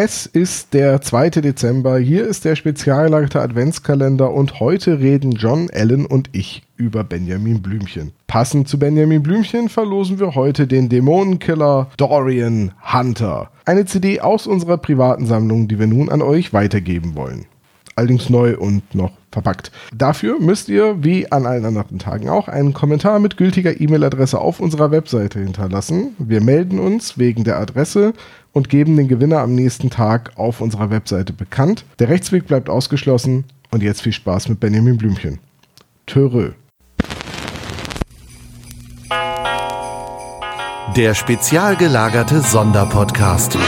[0.00, 1.30] Es ist der 2.
[1.30, 7.62] Dezember, hier ist der spezial Adventskalender und heute reden John, Allen und ich über Benjamin
[7.62, 8.12] Blümchen.
[8.28, 13.50] Passend zu Benjamin Blümchen verlosen wir heute den Dämonenkiller Dorian Hunter.
[13.64, 17.46] Eine CD aus unserer privaten Sammlung, die wir nun an euch weitergeben wollen.
[17.98, 19.72] Allerdings neu und noch verpackt.
[19.92, 24.60] Dafür müsst ihr, wie an allen anderen Tagen auch, einen Kommentar mit gültiger E-Mail-Adresse auf
[24.60, 26.14] unserer Webseite hinterlassen.
[26.16, 28.12] Wir melden uns wegen der Adresse
[28.52, 31.84] und geben den Gewinner am nächsten Tag auf unserer Webseite bekannt.
[31.98, 33.42] Der Rechtsweg bleibt ausgeschlossen
[33.72, 35.40] und jetzt viel Spaß mit Benjamin Blümchen.
[36.06, 36.52] Törö.
[40.96, 43.58] Der spezial gelagerte Sonderpodcast.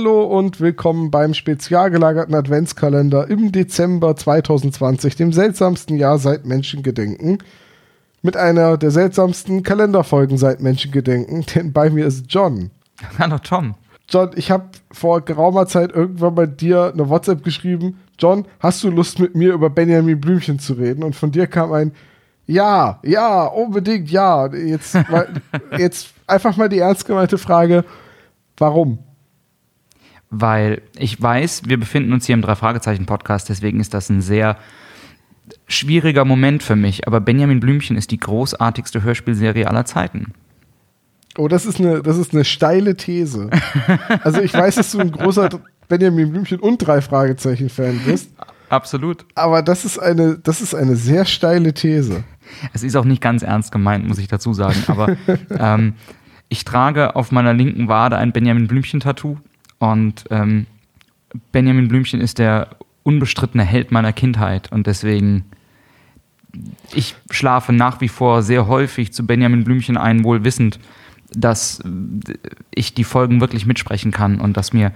[0.00, 7.36] Hallo und willkommen beim spezial gelagerten Adventskalender im Dezember 2020, dem seltsamsten Jahr seit Menschengedenken.
[8.22, 12.70] Mit einer der seltsamsten Kalenderfolgen seit Menschengedenken, denn bei mir ist John.
[13.18, 13.74] Hallo Tom.
[14.08, 18.00] John, ich habe vor geraumer Zeit irgendwann bei dir eine WhatsApp geschrieben.
[18.18, 21.04] John, hast du Lust mit mir über Benjamin Blümchen zu reden?
[21.04, 21.92] Und von dir kam ein
[22.46, 24.46] Ja, ja, unbedingt ja.
[24.46, 24.96] Jetzt,
[25.76, 27.84] jetzt einfach mal die ernst gemeinte Frage,
[28.56, 29.00] warum?
[30.30, 34.56] Weil ich weiß, wir befinden uns hier im Drei-Fragezeichen-Podcast, deswegen ist das ein sehr
[35.66, 37.06] schwieriger Moment für mich.
[37.06, 40.32] Aber Benjamin Blümchen ist die großartigste Hörspielserie aller Zeiten.
[41.36, 43.50] Oh, das ist eine, das ist eine steile These.
[44.22, 45.48] Also ich weiß, dass du ein großer
[45.88, 48.30] Benjamin Blümchen und Drei-Fragezeichen-Fan bist.
[48.68, 49.24] Absolut.
[49.34, 52.22] Aber das ist, eine, das ist eine sehr steile These.
[52.72, 54.84] Es ist auch nicht ganz ernst gemeint, muss ich dazu sagen.
[54.86, 55.16] Aber
[55.50, 55.94] ähm,
[56.48, 59.38] ich trage auf meiner linken Wade ein Benjamin Blümchen-Tattoo
[59.80, 60.66] und ähm,
[61.50, 65.44] Benjamin Blümchen ist der unbestrittene Held meiner Kindheit und deswegen
[66.92, 70.78] ich schlafe nach wie vor sehr häufig zu Benjamin Blümchen ein, wohl wissend,
[71.32, 71.82] dass
[72.74, 74.92] ich die Folgen wirklich mitsprechen kann und dass mir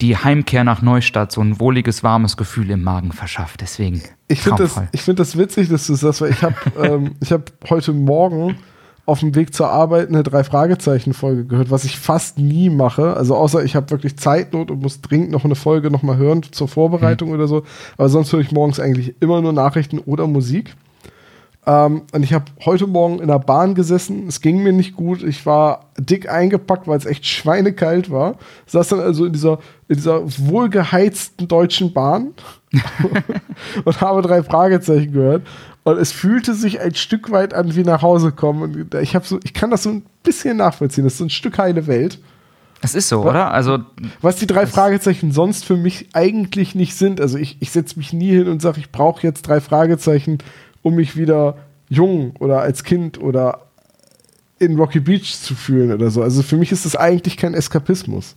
[0.00, 3.60] die Heimkehr nach Neustadt so ein wohliges, warmes Gefühl im Magen verschafft.
[3.60, 4.02] Deswegen.
[4.28, 7.92] Ich finde das, find das witzig, dass du das, weil ich habe ähm, hab heute
[7.92, 8.56] Morgen
[9.04, 13.16] auf dem Weg zur Arbeit eine Drei-Fragezeichen-Folge gehört, was ich fast nie mache.
[13.16, 16.68] Also außer ich habe wirklich Zeitnot und muss dringend noch eine Folge nochmal hören zur
[16.68, 17.34] Vorbereitung mhm.
[17.34, 17.64] oder so.
[17.98, 20.76] Aber sonst höre ich morgens eigentlich immer nur Nachrichten oder Musik.
[21.64, 24.26] Ähm, und ich habe heute Morgen in der Bahn gesessen.
[24.26, 25.22] Es ging mir nicht gut.
[25.22, 28.36] Ich war dick eingepackt, weil es echt schweinekalt war.
[28.66, 29.58] Saß dann also in dieser,
[29.88, 32.34] in dieser wohlgeheizten deutschen Bahn
[33.84, 35.42] und habe drei Fragezeichen gehört.
[35.84, 38.62] Und es fühlte sich ein Stück weit an wie nach Hause kommen.
[38.62, 41.04] Und ich, so, ich kann das so ein bisschen nachvollziehen.
[41.04, 42.18] Das ist so ein Stück heile Welt.
[42.80, 43.52] Das ist so, was, oder?
[43.52, 43.78] Also,
[44.20, 47.20] was die drei Fragezeichen sonst für mich eigentlich nicht sind.
[47.20, 50.38] Also ich, ich setze mich nie hin und sage, ich brauche jetzt drei Fragezeichen,
[50.82, 51.56] um mich wieder
[51.88, 53.66] jung oder als Kind oder
[54.58, 56.22] in Rocky Beach zu fühlen oder so.
[56.22, 58.36] Also für mich ist das eigentlich kein Eskapismus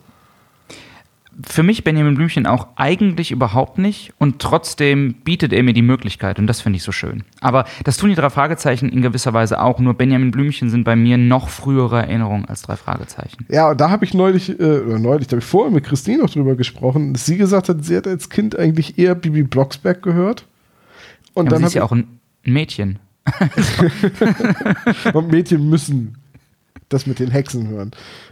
[1.43, 6.39] für mich Benjamin Blümchen auch eigentlich überhaupt nicht und trotzdem bietet er mir die Möglichkeit
[6.39, 7.23] und das finde ich so schön.
[7.41, 10.95] Aber das tun die drei Fragezeichen in gewisser Weise auch, nur Benjamin Blümchen sind bei
[10.95, 13.45] mir noch frühere Erinnerungen als drei Fragezeichen.
[13.49, 16.19] Ja, und da habe ich neulich, äh, oder neulich, da habe ich vorher mit Christine
[16.19, 20.01] noch drüber gesprochen, dass sie gesagt hat, sie hat als Kind eigentlich eher Bibi Blocksberg
[20.01, 20.45] gehört.
[21.33, 22.07] Und ja, dann sie ist ja auch ein
[22.45, 22.99] Mädchen.
[25.13, 26.17] und Mädchen müssen
[26.89, 27.91] das mit den Hexen hören.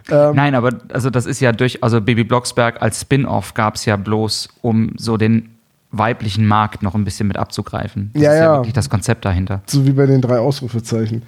[0.09, 3.85] Ähm, Nein, aber also das ist ja durch, also Baby Blocksberg als Spin-off gab es
[3.85, 5.49] ja bloß, um so den
[5.91, 8.11] weiblichen Markt noch ein bisschen mit abzugreifen.
[8.13, 9.61] Das ja, ist ja, ja wirklich das Konzept dahinter.
[9.67, 11.23] So wie bei den drei Ausrufezeichen.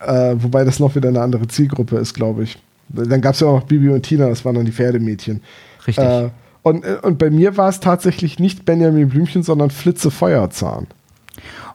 [0.00, 2.58] Äh, wobei das noch wieder eine andere Zielgruppe ist, glaube ich.
[2.88, 5.42] Dann gab es ja auch noch Bibi und Tina, das waren dann die Pferdemädchen.
[5.86, 6.04] Richtig.
[6.04, 6.30] Äh,
[6.62, 10.86] und, und bei mir war es tatsächlich nicht Benjamin Blümchen, sondern Flitze Feuerzahn.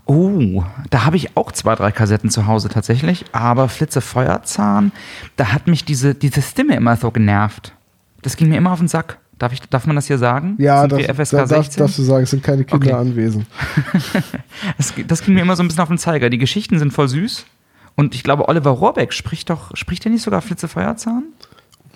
[0.05, 3.25] Oh, da habe ich auch zwei, drei Kassetten zu Hause tatsächlich.
[3.31, 4.91] Aber Flitze Feuerzahn,
[5.37, 7.73] da hat mich diese, diese Stimme immer so genervt.
[8.21, 9.17] Das ging mir immer auf den Sack.
[9.39, 10.55] Darf, ich, darf man das hier sagen?
[10.59, 12.95] Ja, das, FSK da, darf, darfst du sagen, es sind keine Kinder okay.
[12.95, 13.45] anwesend.
[14.77, 16.29] das, das ging mir immer so ein bisschen auf den Zeiger.
[16.29, 17.45] Die Geschichten sind voll süß.
[17.95, 21.23] Und ich glaube, Oliver Rohrbeck spricht doch, spricht der nicht sogar Flitze Feuerzahn?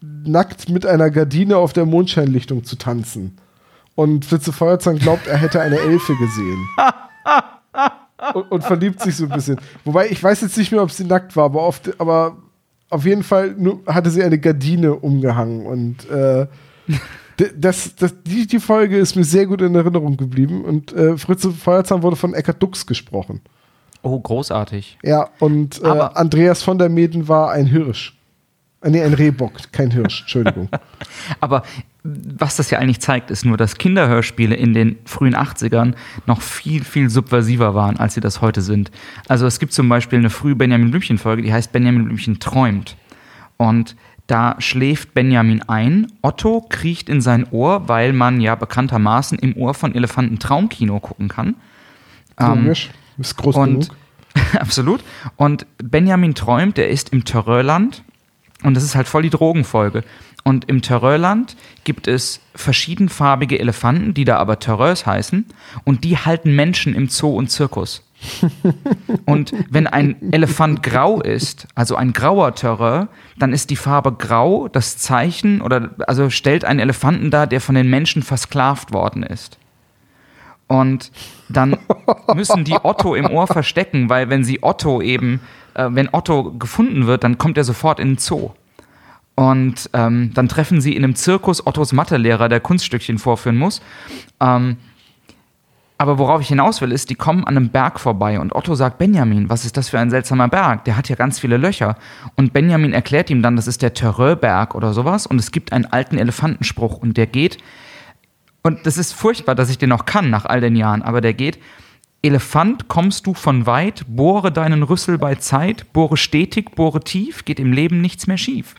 [0.00, 3.36] nackt mit einer Gardine auf der Mondscheinlichtung zu tanzen.
[3.94, 6.68] Und Flitze Feuerzahn glaubt, er hätte eine Elfe gesehen.
[8.34, 9.58] und, und, verliebt sich so ein bisschen.
[9.84, 12.36] Wobei, ich weiß jetzt nicht mehr, ob sie nackt war, aber, oft, aber
[12.88, 13.54] auf jeden Fall
[13.86, 15.66] hatte sie eine Gardine umgehangen.
[15.66, 16.46] Und äh,
[17.56, 20.64] das, das, die, die Folge ist mir sehr gut in Erinnerung geblieben.
[20.64, 23.40] Und äh, Fritze Feuerzahn wurde von Eckart Dux gesprochen.
[24.02, 24.98] Oh, großartig.
[25.02, 28.18] Ja, und äh, Andreas von der Meden war ein Hirsch.
[28.82, 30.68] Äh, nee, ein Rehbock, kein Hirsch, Entschuldigung.
[31.40, 31.62] Aber
[32.02, 35.94] was das ja eigentlich zeigt, ist nur, dass Kinderhörspiele in den frühen 80ern
[36.26, 38.90] noch viel, viel subversiver waren, als sie das heute sind.
[39.28, 42.96] Also es gibt zum Beispiel eine frühe Benjamin Blümchen-Folge, die heißt Benjamin Blümchen träumt.
[43.58, 43.96] Und
[44.26, 46.06] da schläft Benjamin ein.
[46.22, 51.28] Otto kriecht in sein Ohr, weil man ja bekanntermaßen im Ohr von Elefanten Traumkino gucken
[51.28, 51.56] kann.
[52.38, 53.96] Logisch, ähm, ist groß und, genug.
[54.60, 55.04] absolut.
[55.36, 58.04] Und Benjamin träumt, er ist im Terrorland.
[58.62, 60.04] Und das ist halt voll die Drogenfolge.
[60.44, 65.46] Und im Terrorland gibt es verschiedenfarbige Elefanten, die da aber Terreurs heißen.
[65.84, 68.02] Und die halten Menschen im Zoo und Zirkus.
[69.24, 73.08] und wenn ein Elefant grau ist, also ein grauer Terror,
[73.38, 77.74] dann ist die Farbe grau das Zeichen oder also stellt einen Elefanten dar, der von
[77.74, 79.58] den Menschen versklavt worden ist.
[80.66, 81.10] Und
[81.48, 81.78] dann
[82.34, 85.40] müssen die Otto im Ohr verstecken, weil wenn sie Otto eben,
[85.74, 88.50] äh, wenn Otto gefunden wird, dann kommt er sofort in den Zoo.
[89.34, 93.80] Und ähm, dann treffen sie in einem Zirkus Ottos Mathelehrer, der Kunststückchen vorführen muss.
[94.40, 94.76] Ähm,
[95.96, 98.98] aber worauf ich hinaus will, ist, die kommen an einem Berg vorbei und Otto sagt,
[98.98, 100.84] Benjamin, was ist das für ein seltsamer Berg?
[100.84, 101.96] Der hat ja ganz viele Löcher.
[102.36, 105.84] Und Benjamin erklärt ihm dann, das ist der Terreurberg oder sowas und es gibt einen
[105.84, 107.58] alten Elefantenspruch und der geht,
[108.62, 111.34] und das ist furchtbar, dass ich den noch kann nach all den Jahren, aber der
[111.34, 111.58] geht,
[112.22, 117.58] Elefant, kommst du von weit, bohre deinen Rüssel bei Zeit, bohre stetig, bohre tief, geht
[117.58, 118.74] im Leben nichts mehr schief.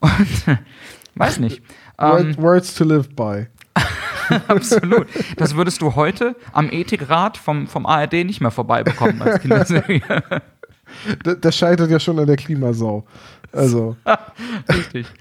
[0.00, 0.12] Und
[1.14, 1.62] weiß nicht.
[1.98, 3.46] Ähm, Words to live by.
[4.48, 5.06] Absolut.
[5.36, 10.02] Das würdest du heute am Ethikrat vom, vom ARD nicht mehr vorbeibekommen als Kinderserie.
[11.40, 13.04] Das scheitert ja schon an der Klimasau.
[13.56, 13.96] Also.
[14.68, 15.06] Richtig.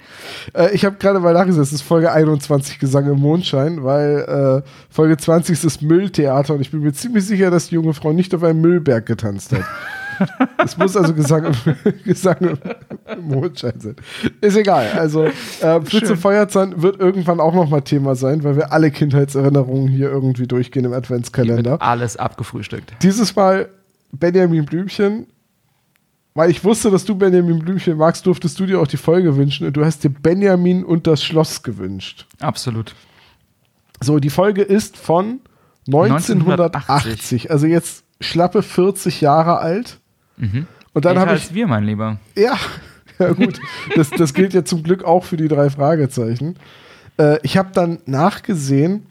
[0.54, 4.70] Äh, ich habe gerade mal nachgesetzt, es ist Folge 21 Gesang im Mondschein, weil äh,
[4.90, 8.14] Folge 20 ist das Mülltheater und ich bin mir ziemlich sicher, dass die junge Frau
[8.14, 9.64] nicht auf einem Müllberg getanzt hat.
[10.64, 11.54] Es muss also Gesang,
[12.06, 12.58] Gesang
[13.06, 13.96] im Mondschein sein.
[14.40, 14.88] Ist egal.
[14.98, 20.10] Also, äh, Fritze Feuerzahn wird irgendwann auch nochmal Thema sein, weil wir alle Kindheitserinnerungen hier
[20.10, 21.82] irgendwie durchgehen im Adventskalender.
[21.82, 22.94] alles abgefrühstückt.
[23.02, 23.68] Dieses Mal
[24.14, 25.28] Benjamin Blümchen.
[26.36, 29.66] Weil ich wusste, dass du Benjamin Blümchen magst, durftest du dir auch die Folge wünschen
[29.66, 32.28] und du hast dir Benjamin und das Schloss gewünscht.
[32.42, 32.94] Absolut.
[34.02, 35.40] So, die Folge ist von
[35.88, 36.36] 1980.
[36.36, 37.52] 1980.
[37.52, 40.00] Also jetzt schlappe 40 Jahre alt.
[40.36, 40.68] Mhm.
[40.94, 41.54] Und dann habe ich.
[41.54, 42.20] wir, mein Lieber.
[42.36, 42.58] Ja,
[43.20, 43.60] ja gut.
[43.96, 46.58] das, das gilt ja zum Glück auch für die drei Fragezeichen.
[47.18, 49.06] Äh, ich habe dann nachgesehen,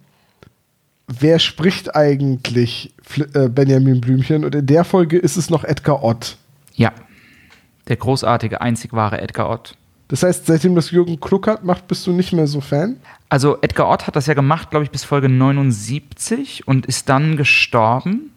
[1.07, 2.93] wer spricht eigentlich
[3.33, 4.45] äh, Benjamin Blümchen?
[4.45, 6.37] Und in der Folge ist es noch Edgar Ott.
[6.75, 6.93] Ja.
[7.89, 9.77] Der großartige, einzig wahre Edgar Ott.
[10.09, 12.97] Das heißt, seitdem das Jürgen Kluckert macht, bist du nicht mehr so Fan?
[13.29, 17.37] Also Edgar Ott hat das ja gemacht, glaube ich, bis Folge 79 und ist dann
[17.37, 18.31] gestorben.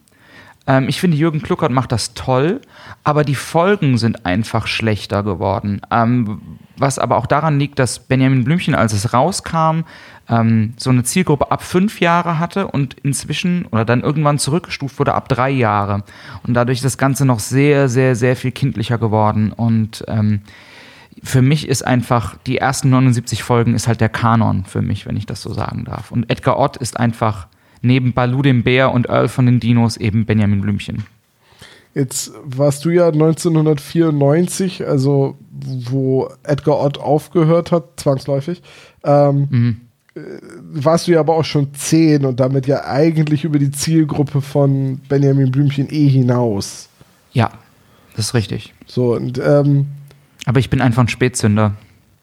[0.66, 2.62] Ähm, ich finde, Jürgen Kluckert macht das toll,
[3.04, 5.82] aber die Folgen sind einfach schlechter geworden.
[5.92, 6.42] Ähm,
[6.78, 9.82] was aber auch daran liegt, dass Benjamin Blümchen, als es rauskam,
[10.30, 15.14] ähm, so eine Zielgruppe ab fünf Jahre hatte und inzwischen oder dann irgendwann zurückgestuft wurde
[15.14, 16.04] ab drei Jahre.
[16.46, 19.52] Und dadurch ist das Ganze noch sehr, sehr, sehr viel kindlicher geworden.
[19.52, 20.42] Und ähm,
[21.24, 25.18] für mich ist einfach, die ersten 79 Folgen ist halt der Kanon für mich, wenn
[25.18, 26.12] ich das so sagen darf.
[26.12, 27.48] Und Edgar Ott ist einfach
[27.82, 31.06] neben Balu dem Bär und Earl von den Dinos eben Benjamin Blümchen.
[31.94, 38.62] Jetzt warst du ja 1994, also wo Edgar Ott aufgehört hat, zwangsläufig,
[39.04, 39.82] ähm, mhm.
[40.18, 40.40] Äh,
[40.72, 45.00] warst du ja aber auch schon zehn und damit ja eigentlich über die Zielgruppe von
[45.10, 46.90] Benjamin Blümchen eh hinaus.
[47.34, 47.52] Ja,
[48.16, 48.74] das ist richtig.
[48.86, 49.88] So, und ähm,
[50.46, 51.76] aber ich bin einfach ein Spätzünder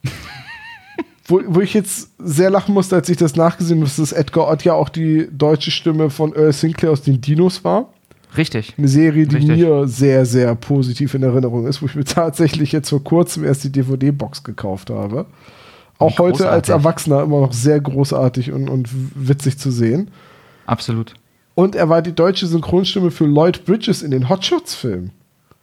[1.26, 4.64] wo, wo ich jetzt sehr lachen musste, als ich das nachgesehen habe, dass Edgar Ott
[4.64, 7.90] ja auch die deutsche Stimme von Earl Sinclair aus den Dinos war.
[8.36, 8.74] Richtig.
[8.76, 9.56] Eine Serie, die Richtig.
[9.56, 13.64] mir sehr, sehr positiv in Erinnerung ist, wo ich mir tatsächlich jetzt vor kurzem erst
[13.64, 15.26] die DVD-Box gekauft habe.
[15.98, 20.10] Auch heute als Erwachsener immer noch sehr großartig und, und witzig zu sehen.
[20.66, 21.14] Absolut.
[21.54, 25.12] Und er war die deutsche Synchronstimme für Lloyd Bridges in den Hotshots-Filmen.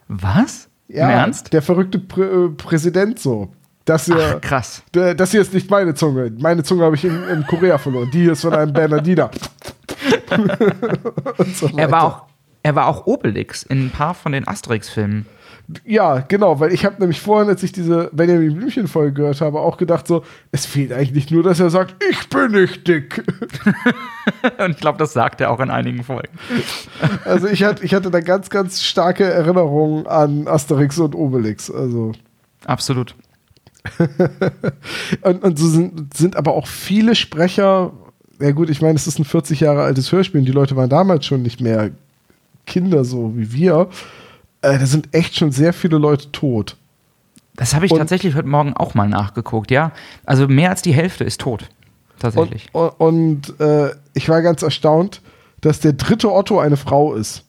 [0.07, 0.69] Was?
[0.87, 1.53] Ja, Im Ernst?
[1.53, 3.49] Der verrückte Prä äh, Präsident so.
[3.85, 4.83] Das hier, Ach, krass.
[4.91, 6.31] Das hier ist nicht meine Zunge.
[6.37, 8.09] Meine Zunge habe ich in, in, Korea verloren.
[8.11, 9.31] Die hier ist von einem Bernardiner.
[11.55, 12.25] so er war auch
[12.63, 15.25] Er war auch Obelix in ein paar von den Asterix-Filmen.
[15.85, 19.77] Ja, genau, weil ich habe nämlich vorhin, als ich diese Benjamin Blümchen-Folge gehört habe, auch
[19.77, 23.23] gedacht so, es fehlt eigentlich nur, dass er sagt, ich bin nicht dick.
[24.57, 26.37] Und ich glaube, das sagt er auch in einigen Folgen.
[27.25, 31.69] Also ich hatte, ich hatte da ganz, ganz starke Erinnerungen an Asterix und Obelix.
[31.69, 32.13] Also
[32.65, 33.15] Absolut.
[35.21, 37.91] und, und so sind, sind aber auch viele Sprecher,
[38.39, 40.89] ja gut, ich meine, es ist ein 40 Jahre altes Hörspiel und die Leute waren
[40.89, 41.91] damals schon nicht mehr
[42.65, 43.89] Kinder so wie wir.
[44.61, 46.77] Äh, da sind echt schon sehr viele Leute tot.
[47.55, 49.91] Das habe ich Und- tatsächlich heute Morgen auch mal nachgeguckt, ja.
[50.25, 51.69] Also mehr als die Hälfte ist tot.
[52.19, 52.69] Tatsächlich.
[52.73, 55.21] Und, und äh, ich war ganz erstaunt,
[55.61, 57.43] dass der dritte Otto eine Frau ist.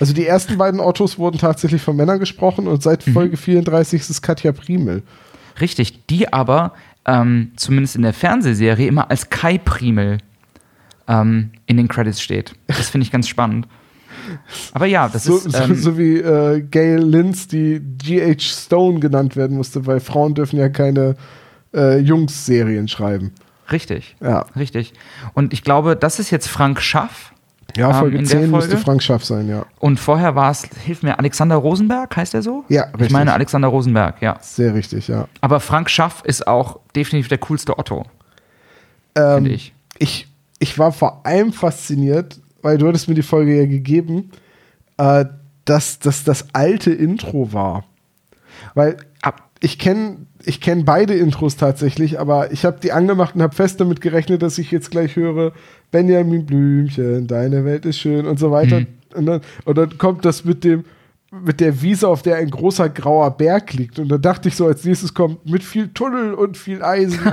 [0.00, 3.12] Also die ersten beiden Ottos wurden tatsächlich von Männern gesprochen und seit Mhm.
[3.12, 5.02] Folge 34 ist es Katja Primel.
[5.60, 6.72] Richtig, die aber
[7.04, 10.18] ähm, zumindest in der Fernsehserie immer als Kai Primel
[11.08, 12.54] ähm, in den Credits steht.
[12.68, 13.66] Das finde ich ganz spannend.
[14.72, 15.52] Aber ja, das So, ist.
[15.52, 18.40] so, Ähm, so wie äh, Gail Linz, die G.H.
[18.40, 21.16] Stone genannt werden musste, weil Frauen dürfen ja keine
[21.74, 23.32] äh, Jungs-Serien schreiben.
[23.70, 24.92] Richtig, Ja, richtig.
[25.34, 27.32] Und ich glaube, das ist jetzt Frank Schaff.
[27.76, 28.84] ja Ähm, Folge der 10 müsste Folge?
[28.84, 29.64] Frank Schaff sein, ja.
[29.78, 32.64] Und vorher war es, hilf mir, Alexander Rosenberg, heißt er so?
[32.68, 33.12] Ja, Ich richtig.
[33.12, 34.36] meine Alexander Rosenberg, ja.
[34.42, 35.26] Sehr richtig, ja.
[35.40, 38.04] Aber Frank Schaff ist auch definitiv der coolste Otto,
[39.14, 39.72] Ähm, finde ich.
[39.98, 40.26] ich,
[40.58, 44.30] ich war vor allem fasziniert, weil du hattest mir die Folge ja gegeben,
[44.96, 45.26] äh,
[45.64, 47.84] dass das das alte Intro war.
[48.74, 48.96] Weil
[49.60, 53.80] ich kenne ich kenn beide Intros tatsächlich, aber ich habe die angemacht und habe fest
[53.80, 55.52] damit gerechnet, dass ich jetzt gleich höre,
[55.92, 58.80] Benjamin Blümchen, deine Welt ist schön und so weiter.
[58.80, 58.86] Mhm.
[59.14, 60.84] Und, dann, und dann kommt das mit dem
[61.30, 63.98] mit der Wiese, auf der ein großer grauer Berg liegt.
[63.98, 67.20] Und dann dachte ich so, als nächstes kommt mit viel Tunnel und viel Eisen.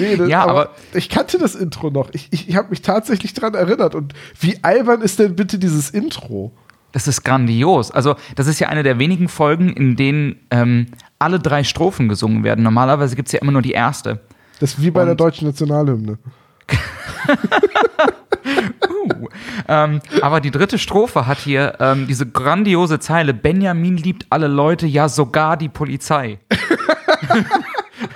[0.00, 2.10] nee, das, Ja, aber, aber- ich kannte das Intro noch.
[2.12, 3.94] Ich, ich, ich habe mich tatsächlich dran erinnert.
[3.94, 6.52] Und wie albern ist denn bitte dieses Intro?
[6.94, 7.90] das ist grandios.
[7.90, 12.44] Also, das ist ja eine der wenigen Folgen, in denen ähm, alle drei Strophen gesungen
[12.44, 12.62] werden.
[12.62, 14.20] Normalerweise gibt es ja immer nur die erste.
[14.60, 16.18] Das ist wie bei der Und- deutschen Nationalhymne.
[18.44, 19.28] Uh.
[19.68, 24.86] ähm, aber die dritte Strophe hat hier ähm, diese grandiose Zeile: Benjamin liebt alle Leute,
[24.86, 26.38] ja sogar die Polizei.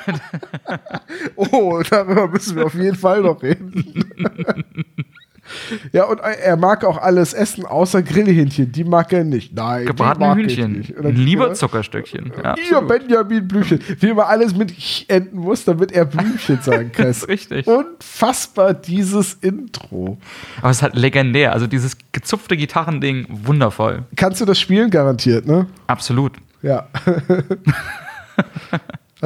[1.36, 4.04] Oh, darüber müssen wir auf jeden Fall noch reden.
[5.92, 8.72] ja, und er mag auch alles essen, außer Grillhähnchen.
[8.72, 9.54] Die mag er nicht.
[9.54, 10.84] Nein, die Gebratene Hühnchen.
[11.00, 12.32] Lieber Zuckerstückchen.
[12.42, 13.80] Ja, Ihr Benjamin Blümchen.
[14.00, 17.06] Wie immer alles mit ich enden muss, damit er Blümchen sagen kann.
[17.06, 17.66] Das ist richtig.
[17.66, 20.18] Unfassbar dieses Intro.
[20.60, 21.52] Aber es ist halt legendär.
[21.52, 24.04] Also dieses gezupfte Gitarrending, wundervoll.
[24.16, 25.66] Kannst du das spielen garantiert, ne?
[25.86, 26.32] Absolut.
[26.62, 26.88] Ja.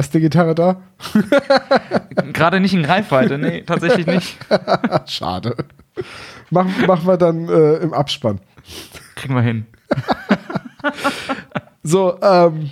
[0.01, 0.81] Hast du die Gitarre da?
[2.33, 4.35] Gerade nicht in Greifweite, nee, tatsächlich nicht.
[5.05, 5.55] Schade.
[6.49, 8.39] Machen, machen wir dann äh, im Abspann.
[9.13, 9.67] Kriegen wir hin.
[11.83, 12.71] So, ähm,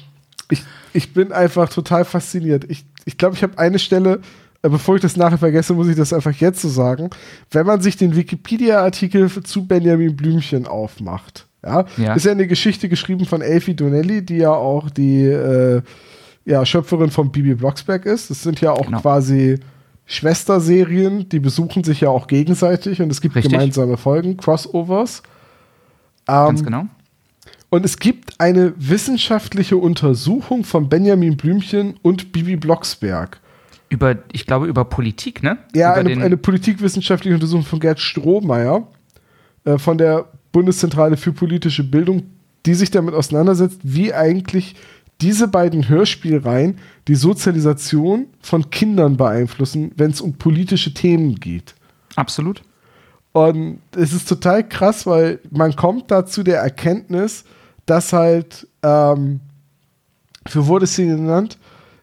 [0.50, 2.66] ich, ich bin einfach total fasziniert.
[2.68, 4.22] Ich glaube, ich, glaub, ich habe eine Stelle,
[4.64, 7.12] äh, bevor ich das nachher vergesse, muss ich das einfach jetzt so sagen.
[7.52, 12.14] Wenn man sich den Wikipedia-Artikel zu Benjamin Blümchen aufmacht, ja, Ja.
[12.14, 15.82] ist ja eine Geschichte geschrieben von Elfie Donnelly, die ja auch die äh,
[16.50, 18.30] ja, Schöpferin von Bibi Blocksberg ist.
[18.30, 19.00] Das sind ja auch Genau.
[19.02, 19.60] quasi
[20.08, 23.52] Schwesterserien, die besuchen sich ja auch gegenseitig und es gibt Richtig.
[23.54, 25.22] gemeinsame Folgen, Crossovers.
[26.26, 26.86] Ganz Ähm, genau.
[27.70, 33.40] und es gibt eine wissenschaftliche Untersuchung von Benjamin Blümchen und Bibi Blocksberg.
[33.90, 35.58] Über, ich glaube, über Politik, ne?
[35.76, 38.88] Ja, über eine, eine politikwissenschaftliche Untersuchung von Gerd Strohmeier
[39.66, 42.24] äh, von der Bundeszentrale für politische Bildung,
[42.66, 44.76] die sich damit auseinandersetzt, wie eigentlich
[45.22, 51.76] diese beiden Hörspielreihen die Sozialisation von Kindern beeinflussen, wenn es um politische Themen geht.
[52.16, 52.62] Absolut.
[53.32, 57.44] Und es ist total krass, weil man kommt da zu der Erkenntnis,
[57.86, 59.42] dass halt, ähm,
[60.48, 61.58] für wurde es hier genannt,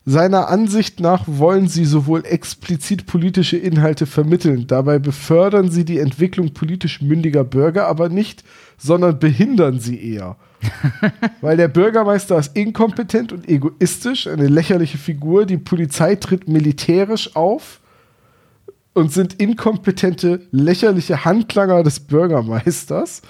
[0.09, 6.55] seiner Ansicht nach wollen sie sowohl explizit politische Inhalte vermitteln, dabei befördern sie die Entwicklung
[6.55, 8.45] politisch mündiger Bürger aber nicht,
[8.79, 10.37] sondern behindern sie eher.
[11.41, 17.81] Weil der Bürgermeister ist inkompetent und egoistisch, eine lächerliche Figur, die Polizei tritt militärisch auf
[18.97, 23.21] und sind inkompetente, lächerliche Handlanger des Bürgermeisters.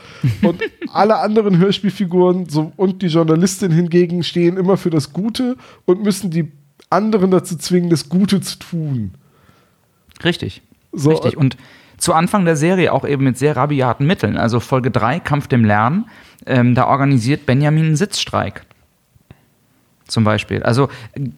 [0.43, 0.63] Und
[0.93, 6.31] alle anderen Hörspielfiguren so, und die Journalistin hingegen stehen immer für das Gute und müssen
[6.31, 6.53] die
[6.89, 9.15] anderen dazu zwingen, das Gute zu tun.
[10.23, 10.63] Richtig.
[10.93, 11.37] So, Richtig.
[11.37, 11.57] Und
[12.07, 14.37] zu Anfang der Serie auch eben mit sehr rabiaten Mitteln.
[14.37, 16.05] Also Folge 3, Kampf dem Lernen,
[16.47, 18.63] ähm, da organisiert Benjamin einen Sitzstreik.
[20.07, 20.63] zum Beispiel.
[20.63, 20.89] Also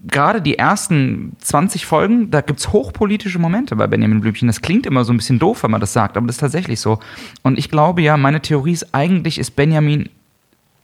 [0.07, 4.47] gerade die ersten 20 Folgen, da gibt es hochpolitische Momente bei Benjamin Blümchen.
[4.47, 6.79] Das klingt immer so ein bisschen doof, wenn man das sagt, aber das ist tatsächlich
[6.81, 6.99] so.
[7.43, 10.11] Und ich glaube ja, meine Theorie ist, eigentlich ist Benjamin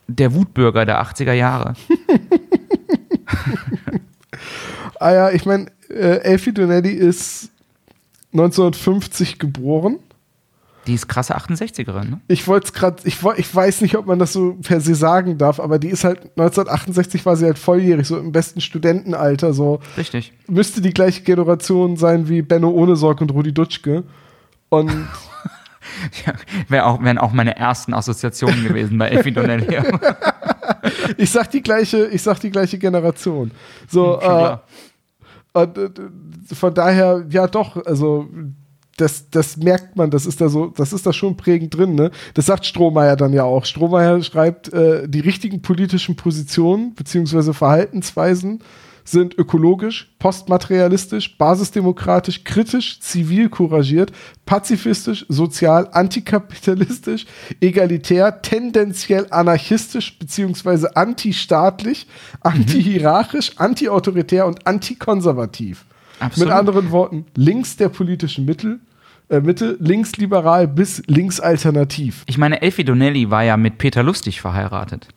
[0.06, 1.74] der Wutbürger der 80er Jahre.
[4.98, 7.50] ah ja, ich meine, äh, Elfie Donnelly ist
[8.34, 9.98] 1950 geboren.
[10.86, 12.20] Die ist krasse 68erin, ne?
[12.28, 15.38] Ich wollte es gerade, ich, ich weiß nicht, ob man das so per se sagen
[15.38, 19.80] darf, aber die ist halt 1968 war sie halt volljährig, so im besten Studentenalter, so.
[19.96, 20.34] Richtig.
[20.46, 24.04] Müsste die gleiche Generation sein wie Benno Ohnesorg und Rudi Dutschke.
[24.68, 24.90] Und.
[26.26, 26.34] ja,
[26.68, 29.78] wär auch, wären auch meine ersten Assoziationen gewesen bei Elfie Donnelly.
[31.16, 33.52] ich sag die gleiche, ich sag die gleiche Generation.
[33.88, 34.58] So, hm,
[35.54, 35.90] äh, äh,
[36.52, 38.28] von daher, ja doch, also
[38.96, 42.10] das, das merkt man, das ist da so, das ist da schon prägend drin, ne?
[42.34, 43.64] Das sagt Strohmeier dann ja auch.
[43.64, 48.62] Strohmeier schreibt, äh, die richtigen politischen Positionen beziehungsweise Verhaltensweisen
[49.04, 54.12] sind ökologisch, postmaterialistisch, basisdemokratisch, kritisch, zivil couragiert,
[54.46, 57.26] pazifistisch, sozial, antikapitalistisch,
[57.60, 62.06] egalitär, tendenziell anarchistisch beziehungsweise antistaatlich,
[62.40, 65.84] antihierarchisch, antiautoritär und antikonservativ.
[66.18, 66.48] Absolut.
[66.48, 68.80] Mit anderen Worten, links der politischen Mittel,
[69.28, 72.24] äh, Mitte, linksliberal bis linksalternativ.
[72.26, 75.08] Ich meine, Elfie Donnelly war ja mit Peter Lustig verheiratet.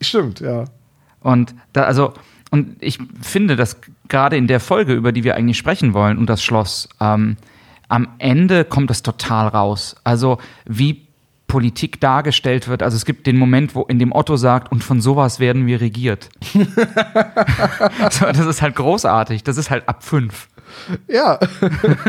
[0.00, 0.64] Stimmt, ja.
[1.20, 2.12] Und da, also,
[2.56, 3.76] und ich finde, dass
[4.08, 7.36] gerade in der Folge, über die wir eigentlich sprechen wollen, und das Schloss, ähm,
[7.88, 9.96] am Ende kommt das total raus.
[10.04, 11.06] Also, wie
[11.46, 12.82] Politik dargestellt wird.
[12.82, 15.80] Also es gibt den Moment, wo in dem Otto sagt, und von sowas werden wir
[15.80, 16.28] regiert.
[18.10, 19.44] so, das ist halt großartig.
[19.44, 20.48] Das ist halt ab fünf.
[21.06, 21.38] Ja.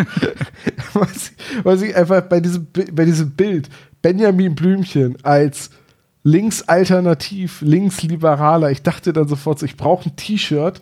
[0.94, 3.70] was, was ich einfach bei diesem, bei diesem Bild,
[4.02, 5.70] Benjamin Blümchen als
[6.28, 10.82] linksalternativ, linksliberaler, ich dachte dann sofort so, ich brauche ein T-Shirt,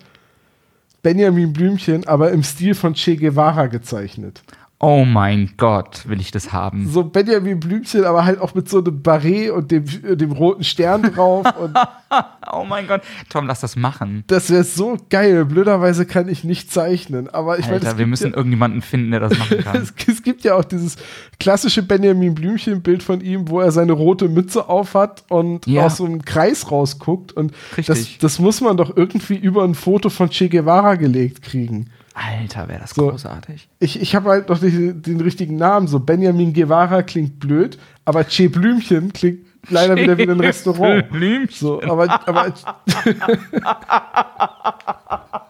[1.04, 4.42] Benjamin Blümchen, aber im Stil von Che Guevara gezeichnet.
[4.88, 6.88] Oh mein Gott, will ich das haben.
[6.88, 9.84] So Benjamin Blümchen, aber halt auch mit so einem Barret und dem,
[10.16, 11.44] dem roten Stern drauf.
[12.54, 14.24] oh mein Gott, Tom, lass das machen.
[14.28, 15.44] Das wäre so geil.
[15.46, 19.36] Blöderweise kann ich nicht zeichnen, aber ich Alter, wir müssen ja, irgendjemanden finden, der das
[19.40, 19.82] machen kann.
[19.82, 20.98] es, es, gibt ja auch dieses
[21.40, 25.88] klassische Benjamin Blümchen-Bild von ihm, wo er seine rote Mütze aufhat und ja.
[25.88, 27.32] aus so einem Kreis rausguckt.
[27.32, 27.54] Und
[27.88, 31.90] das, das muss man doch irgendwie über ein Foto von Che Guevara gelegt kriegen.
[32.16, 33.68] Alter, wäre das so, großartig.
[33.80, 35.88] Ich, ich habe halt noch den, den, richtigen Namen.
[35.88, 41.10] So Benjamin Guevara klingt blöd, aber Che Blümchen klingt leider che wieder wie ein Restaurant.
[41.10, 41.58] Blümchen.
[41.58, 42.54] So, aber, aber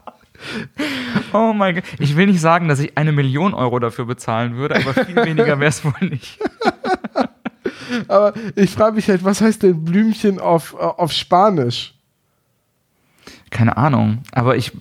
[1.34, 1.84] Oh mein Gott.
[2.00, 5.60] Ich will nicht sagen, dass ich eine Million Euro dafür bezahlen würde, aber viel weniger
[5.60, 6.40] wäre es wohl nicht.
[8.08, 11.95] aber ich frage mich halt, was heißt denn Blümchen auf, auf Spanisch?
[13.56, 14.20] Keine Ahnung.
[14.34, 14.74] Aber ich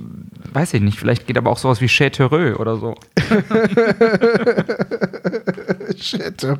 [0.52, 0.98] weiß ich nicht.
[0.98, 2.96] Vielleicht geht aber auch sowas wie Châteauroux oder so.
[5.96, 6.58] Châteauroux.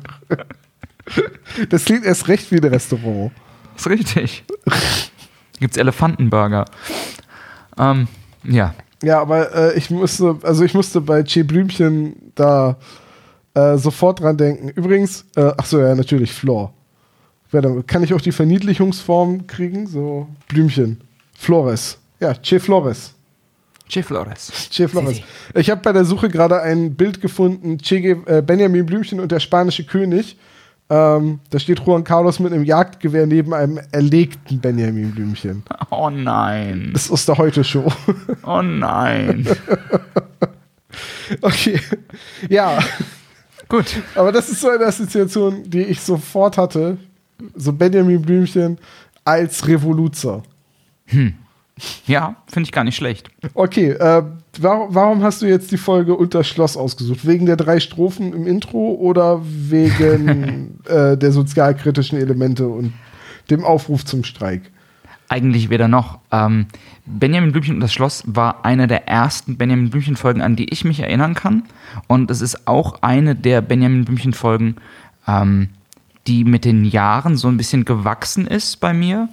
[1.69, 3.33] Das klingt erst recht wie ein Restaurant.
[3.73, 4.45] Das ist richtig.
[5.59, 6.63] Gibt's Elefantenburger.
[7.77, 8.07] Ähm,
[8.45, 8.73] ja.
[9.03, 12.77] Ja, aber äh, ich musste, also ich musste bei Che Blümchen da
[13.55, 14.69] äh, sofort dran denken.
[14.69, 16.73] Übrigens, äh, ach so, ja, natürlich Flor.
[17.87, 19.85] Kann ich auch die Verniedlichungsform kriegen?
[19.85, 21.01] So Blümchen.
[21.33, 21.99] Flores.
[22.19, 23.13] Ja, Che Flores.
[23.87, 24.69] Che Flores.
[24.71, 25.21] Che Flores.
[25.53, 29.39] Ich habe bei der Suche gerade ein Bild gefunden, che, äh, Benjamin Blümchen und der
[29.39, 30.37] spanische König.
[30.87, 35.63] Ähm, da steht Juan Carlos mit einem Jagdgewehr neben einem erlegten Benjamin Blümchen.
[35.91, 36.91] Oh nein.
[36.93, 37.91] Das ist aus der Heute-Show.
[38.43, 39.47] Oh nein.
[41.41, 41.79] okay.
[42.49, 42.77] Ja.
[43.67, 43.85] Gut.
[44.13, 46.97] Aber das ist so eine Assoziation, die ich sofort hatte.
[47.55, 48.77] So Benjamin Blümchen
[49.23, 50.43] als Revoluzer.
[51.05, 51.33] Hm.
[52.07, 53.29] Ja, finde ich gar nicht schlecht.
[53.53, 54.23] Okay, äh,
[54.59, 57.27] warum, warum, hast du jetzt die Folge unter Schloss ausgesucht?
[57.27, 62.93] Wegen der drei Strophen im Intro oder wegen äh, der sozialkritischen Elemente und
[63.49, 64.71] dem Aufruf zum Streik?
[65.27, 66.19] Eigentlich weder noch.
[66.31, 66.67] Ähm,
[67.05, 71.01] Benjamin Blümchen und das Schloss war eine der ersten Benjamin Blümchen-Folgen, an die ich mich
[71.01, 71.63] erinnern kann.
[72.07, 74.75] Und es ist auch eine der Benjamin Blümchen-Folgen,
[75.27, 75.69] ähm,
[76.27, 79.27] die mit den Jahren so ein bisschen gewachsen ist bei mir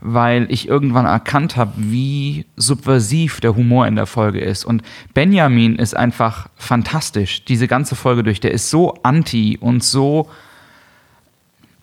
[0.00, 4.64] weil ich irgendwann erkannt habe, wie subversiv der Humor in der Folge ist.
[4.64, 4.82] Und
[5.14, 8.40] Benjamin ist einfach fantastisch, diese ganze Folge durch.
[8.40, 10.28] Der ist so anti und so.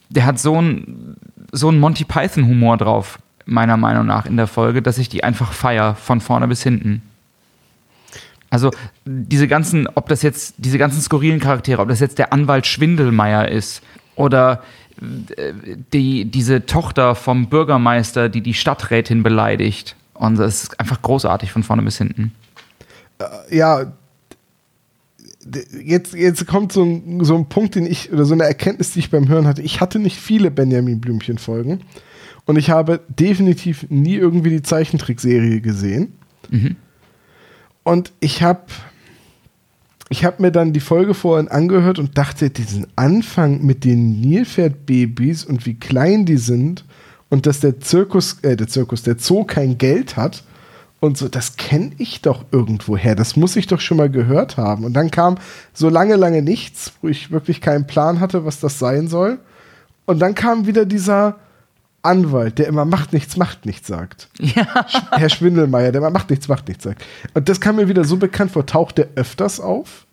[0.10, 1.18] Der hat so einen
[1.52, 5.96] so Monty Python-Humor drauf, meiner Meinung nach, in der Folge, dass ich die einfach feier,
[5.96, 7.02] von vorne bis hinten.
[8.50, 8.70] Also
[9.06, 13.48] diese ganzen, ob das jetzt, diese ganzen skurrilen Charaktere, ob das jetzt der Anwalt Schwindelmeier
[13.48, 13.82] ist
[14.16, 14.62] oder
[15.02, 19.96] die, diese Tochter vom Bürgermeister, die die Stadträtin beleidigt.
[20.14, 22.32] Und es ist einfach großartig von vorne bis hinten.
[23.50, 23.92] ja,
[25.44, 28.92] d- jetzt, jetzt kommt so ein, so ein Punkt, den ich, oder so eine Erkenntnis,
[28.92, 29.62] die ich beim Hören hatte.
[29.62, 31.82] Ich hatte nicht viele Benjamin Blümchen-Folgen
[32.46, 36.14] und ich habe definitiv nie irgendwie die Zeichentrickserie gesehen.
[37.84, 38.62] Und ich habe
[40.10, 45.46] ich habe mir dann die Folge vorhin angehört und dachte, diesen Anfang mit den Nilpferdbabys
[45.46, 46.86] und wie klein die sind
[47.30, 50.44] und dass der Zirkus, äh, der Zirkus, der Zoo kein Geld hat
[51.00, 53.16] und so, das kenne ich doch irgendwoher.
[53.16, 54.86] Das muss ich doch schon mal gehört haben.
[54.86, 55.36] Und dann kam
[55.74, 59.40] so lange, lange nichts, wo ich wirklich keinen Plan hatte, was das sein soll.
[60.06, 61.38] Und dann kam wieder dieser
[62.04, 64.30] Anwalt, der immer macht nichts, macht nichts sagt.
[64.40, 64.86] Ja.
[65.12, 67.04] Herr Schwindelmeier, der immer macht nichts, macht nichts sagt.
[67.34, 68.66] Und das kam mir wieder so bekannt vor.
[68.66, 70.06] Taucht der öfters auf?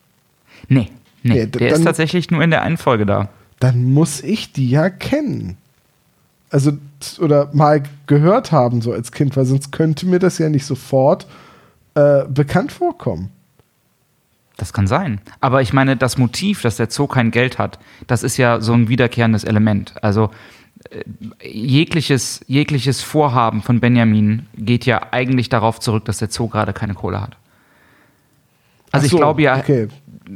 [0.68, 0.88] Nee,
[1.22, 1.46] nee.
[1.46, 3.28] D- der ist dann- tatsächlich nur in der einen Folge da.
[3.58, 5.56] Dann muss ich die ja kennen.
[6.50, 6.72] Also,
[7.20, 11.26] oder mal gehört haben, so als Kind, weil sonst könnte mir das ja nicht sofort
[11.94, 13.30] äh, bekannt vorkommen.
[14.56, 15.20] Das kann sein.
[15.40, 18.72] Aber ich meine, das Motiv, dass der Zoo kein Geld hat, das ist ja so
[18.74, 19.94] ein wiederkehrendes Element.
[20.02, 20.30] Also
[21.42, 26.94] jegliches, jegliches Vorhaben von Benjamin geht ja eigentlich darauf zurück, dass der Zoo gerade keine
[26.94, 27.36] Kohle hat.
[28.92, 29.88] Also Ach ich so, glaube ja, Okay.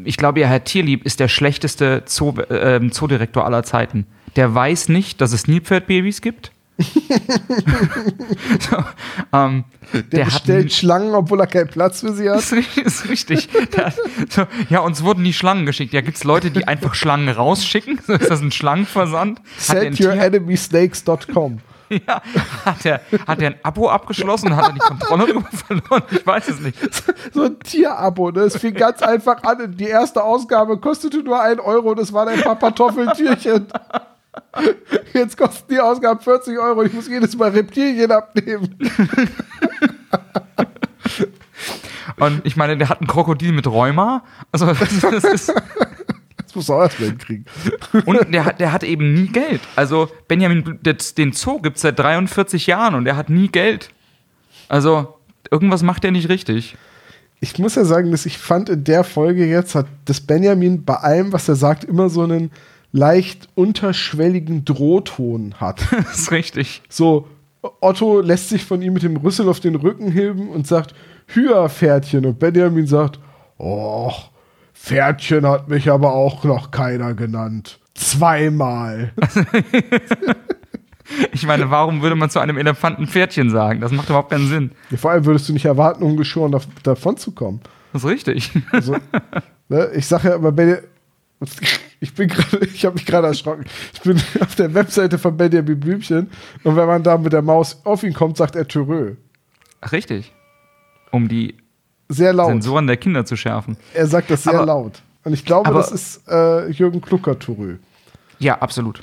[0.04, 4.06] ich glaube ja, Herr Tierlieb ist der schlechteste Zoo, äh, Zoodirektor aller Zeiten.
[4.36, 6.52] Der weiß nicht, dass es Nilpferdbabys gibt.
[8.58, 8.76] So,
[9.32, 12.38] ähm, Der, der hat bestellt Schlangen, obwohl er keinen Platz für sie hat.
[12.38, 13.48] ist, ist richtig.
[13.76, 13.94] Hat,
[14.28, 15.92] so, ja, uns wurden die Schlangen geschickt.
[15.92, 18.00] Ja, gibt es Leute, die einfach Schlangen rausschicken?
[18.04, 19.40] So, ist das ein Schlangenversand?
[19.68, 21.60] Hat er SendYourEnemySnakes.com.
[21.90, 22.22] ja,
[22.64, 24.56] hat er hat er ein Abo abgeschlossen?
[24.56, 26.02] Hat er die Kontrolle darüber verloren?
[26.10, 26.76] Ich weiß es nicht.
[27.32, 28.40] So ein Tierabo, ne?
[28.40, 29.76] Es fing ganz einfach an.
[29.76, 31.94] Die erste Ausgabe kostete nur 1 Euro.
[31.94, 33.66] Das waren ein paar Kartoffeltürchen.
[35.12, 36.82] Jetzt kosten die Ausgaben 40 Euro.
[36.82, 38.76] Ich muss jedes Mal Reptilien abnehmen.
[42.16, 44.24] Und ich meine, der hat ein Krokodil mit Rheuma.
[44.52, 45.52] Also das, das ist,
[46.38, 47.44] Das muss er auch erstmal hinkriegen.
[48.06, 49.60] und der hat, der hat eben nie Geld.
[49.76, 53.90] Also Benjamin, den Zoo gibt es seit 43 Jahren und der hat nie Geld.
[54.68, 55.18] Also
[55.50, 56.76] irgendwas macht er nicht richtig.
[57.40, 60.94] Ich muss ja sagen, dass ich fand in der Folge jetzt hat das Benjamin bei
[60.94, 62.50] allem, was er sagt, immer so einen
[62.94, 65.84] leicht unterschwelligen Drohton hat.
[65.90, 66.80] Das ist richtig.
[66.88, 67.26] So,
[67.80, 70.94] Otto lässt sich von ihm mit dem Rüssel auf den Rücken heben und sagt,
[71.26, 72.24] Hüa, Pferdchen.
[72.24, 73.18] Und Benjamin sagt,
[73.58, 74.12] oh,
[74.72, 77.78] Pferdchen hat mich aber auch noch keiner genannt.
[77.94, 79.12] Zweimal.
[81.32, 83.82] Ich meine, warum würde man zu einem Elefanten Pferdchen sagen?
[83.82, 84.70] Das macht überhaupt keinen Sinn.
[84.96, 87.60] Vor allem würdest du nicht erwarten, ungeschoren dav davon zu kommen.
[87.92, 88.50] Das ist richtig.
[88.72, 88.96] Also,
[89.68, 90.78] ne, ich sage ja immer, Benja
[92.04, 93.64] ich bin gerade, ich habe mich gerade erschrocken.
[93.94, 96.30] Ich bin auf der Webseite von Benjamin Blümchen
[96.62, 98.66] und wenn man da mit der Maus auf ihn kommt, sagt er.
[99.80, 100.32] Ach, richtig.
[101.10, 101.54] Um die
[102.08, 102.48] Sehr laut.
[102.50, 103.76] Sensoren der Kinder zu schärfen.
[103.94, 105.02] Er sagt das sehr Aber- laut.
[105.24, 107.76] Und ich glaube, aber- das ist äh, Jürgen Klucker Törö.
[108.38, 109.02] Ja, absolut.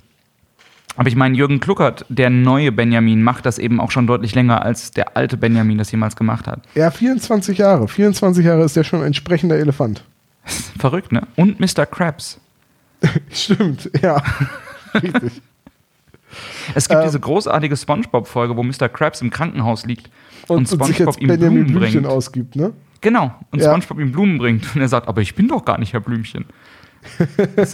[0.97, 4.61] Aber ich meine, Jürgen Kluckert, der neue Benjamin, macht das eben auch schon deutlich länger,
[4.61, 6.61] als der alte Benjamin das jemals gemacht hat.
[6.75, 7.87] Ja, 24 Jahre.
[7.87, 10.03] 24 Jahre ist der schon ein sprechender Elefant.
[10.77, 11.25] Verrückt, ne?
[11.37, 11.85] Und Mr.
[11.87, 12.39] Krabs.
[13.31, 14.21] Stimmt, ja.
[14.93, 15.41] Richtig.
[16.75, 17.07] Es gibt Ähm.
[17.07, 18.87] diese großartige Spongebob-Folge, wo Mr.
[18.89, 20.09] Krabs im Krankenhaus liegt
[20.47, 22.13] Und, und, Spongebob ihm Benjamin Blumen Blümchen bringt.
[22.13, 22.73] ausgibt, ne?
[23.01, 23.33] Genau.
[23.51, 23.69] Und Ja.
[23.69, 24.75] Spongebob ihm Blumen bringt.
[24.75, 26.45] Und er sagt, aber ich bin doch gar nicht Herr Blümchen.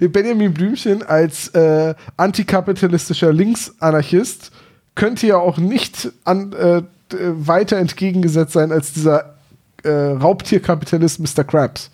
[0.00, 4.50] Benjamin Blümchen als äh, antikapitalistischer Linksanarchist
[4.94, 9.36] könnte ja auch nicht an, äh, weiter entgegengesetzt sein als dieser
[9.84, 11.44] äh, Raubtierkapitalist Mr.
[11.44, 11.90] Krabs.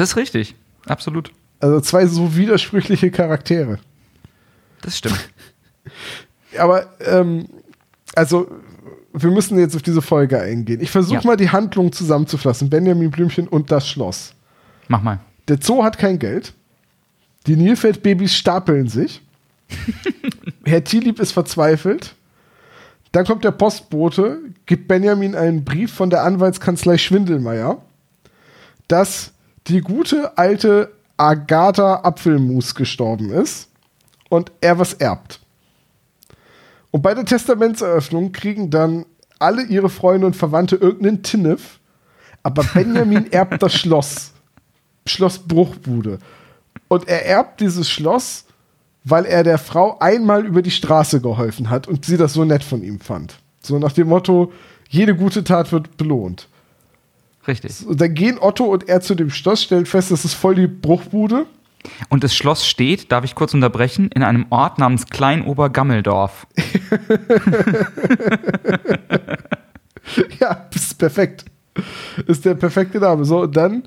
[0.00, 0.54] Das ist richtig.
[0.86, 1.30] Absolut.
[1.60, 3.78] Also zwei so widersprüchliche Charaktere.
[4.80, 5.28] Das stimmt.
[6.58, 7.46] Aber, ähm,
[8.14, 8.50] also,
[9.12, 10.80] wir müssen jetzt auf diese Folge eingehen.
[10.80, 11.26] Ich versuche Ja.
[11.26, 12.70] mal die Handlung zusammenzufassen.
[12.70, 14.32] Benjamin Blümchen und das Schloss.
[14.88, 15.20] Mach mal.
[15.48, 16.54] Der Zoo hat kein Geld.
[17.46, 19.20] Die Nilpferdbabys stapeln sich.
[20.64, 22.14] Herr Thielieb ist verzweifelt.
[23.12, 27.82] Dann kommt der Postbote, gibt Benjamin einen Brief von der Anwaltskanzlei Schwindelmeier,
[28.88, 29.32] dass
[29.70, 33.68] die gute alte Agatha Apfelmus gestorben ist
[34.28, 35.40] und er was erbt.
[36.90, 39.06] Und bei der Testamentseröffnung kriegen dann
[39.38, 41.78] alle ihre Freunde und Verwandte irgendeinen Tinnef,
[42.42, 44.32] aber Benjamin erbt das Schloss.
[45.06, 46.18] Schloss Bruchbude.
[46.88, 48.46] Und er erbt dieses Schloss,
[49.04, 52.64] weil er der Frau einmal über die Straße geholfen hat und sie das so nett
[52.64, 53.38] von ihm fand.
[53.62, 54.52] So nach dem Motto,
[54.88, 56.48] jede gute Tat wird belohnt.
[57.46, 57.86] Richtig.
[57.86, 60.66] Und dann gehen Otto und er zu dem Schloss, stellen fest, das ist voll die
[60.66, 61.46] Bruchbude.
[62.10, 66.46] Und das Schloss steht, darf ich kurz unterbrechen, in einem Ort namens Kleinobergammeldorf.
[70.40, 71.44] Ja, das ist perfekt.
[72.26, 73.24] Ist der perfekte Name.
[73.24, 73.84] So, und dann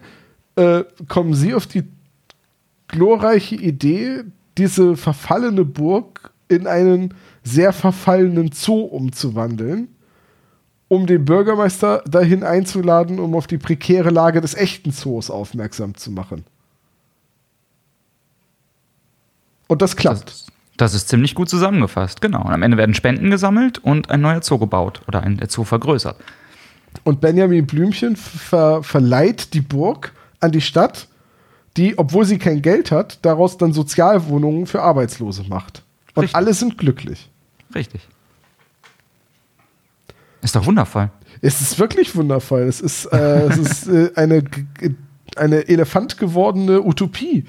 [0.56, 1.84] äh, kommen sie auf die
[2.88, 4.24] glorreiche Idee,
[4.58, 7.14] diese verfallene Burg in einen
[7.44, 9.90] sehr verfallenen Zoo umzuwandeln,
[10.94, 16.12] um den Bürgermeister dahin einzuladen, um auf die prekäre Lage des echten Zoos aufmerksam zu
[16.12, 16.46] machen.
[19.68, 20.30] Und das klappt.
[20.30, 20.46] Das,
[20.78, 22.44] das ist ziemlich gut zusammengefasst, genau.
[22.44, 25.64] Und am Ende werden Spenden gesammelt und ein neuer Zoo gebaut oder ein, der Zoo
[25.64, 26.18] vergrößert.
[27.04, 31.08] Und Benjamin Blümchen ver verleiht die Burg an die Stadt,
[31.76, 35.82] die, obwohl sie kein Geld hat, daraus dann Sozialwohnungen für Arbeitslose macht.
[36.14, 36.36] Und Richtig.
[36.36, 37.32] alle sind glücklich.
[37.74, 38.08] Richtig.
[40.44, 41.10] Ist doch wundervoll.
[41.42, 42.64] Es ist wirklich wundervoll.
[42.64, 44.44] Es ist, äh, es ist äh, eine,
[45.36, 47.46] eine Elefant gewordene Utopie.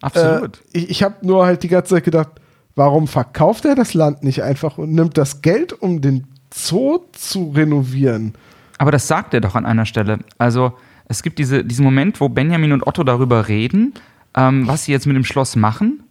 [0.00, 0.58] Absolut.
[0.72, 2.30] Äh, ich ich habe nur halt die ganze Zeit gedacht,
[2.74, 7.50] warum verkauft er das Land nicht einfach und nimmt das Geld, um den Zoo zu
[7.50, 8.34] renovieren?
[8.78, 10.20] Aber das sagt er doch an einer Stelle.
[10.38, 10.72] Also
[11.06, 13.94] es gibt diese, diesen Moment, wo Benjamin und Otto darüber reden,
[14.36, 16.04] ähm, was sie jetzt mit dem Schloss machen.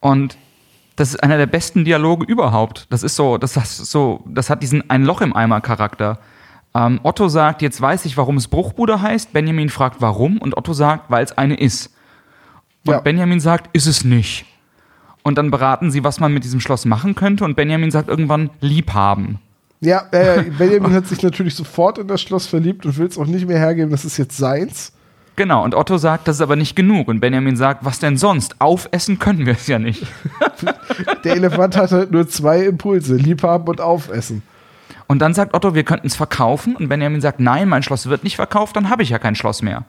[0.00, 0.36] Und
[0.96, 2.86] das ist einer der besten Dialoge überhaupt.
[2.90, 6.18] Das ist so, das hat so, das hat diesen ein Loch im Eimer Charakter.
[6.74, 9.32] Ähm, Otto sagt, jetzt weiß ich, warum es Bruchbude heißt.
[9.32, 11.90] Benjamin fragt, warum, und Otto sagt, weil es eine ist.
[12.86, 13.00] Und Ja.
[13.00, 14.46] Benjamin sagt, ist es nicht.
[15.22, 17.44] Und dann beraten sie, was man mit diesem Schloss machen könnte.
[17.44, 19.38] Und Benjamin sagt irgendwann, liebhaben.
[19.80, 23.26] Ja, äh, Benjamin hat sich natürlich sofort in das Schloss verliebt und will es auch
[23.26, 24.92] nicht mehr hergeben, das ist jetzt seins.
[25.36, 27.08] Genau, und Otto sagt, das ist aber nicht genug.
[27.08, 28.60] Und Benjamin sagt, was denn sonst?
[28.60, 30.06] Aufessen können wir es ja nicht.
[31.24, 34.42] Der Elefant hat halt nur zwei Impulse, liebhaben und aufessen.
[35.06, 36.76] Und dann sagt Otto, wir könnten es verkaufen.
[36.76, 39.62] Und Benjamin sagt, nein, mein Schloss wird nicht verkauft, dann habe ich ja kein Schloss
[39.62, 39.84] mehr.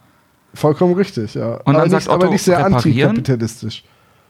[0.54, 1.60] Vollkommen richtig, ja.
[1.66, 3.84] dann aber, sagt nicht, aber Otto, nicht sehr antikapitalistisch.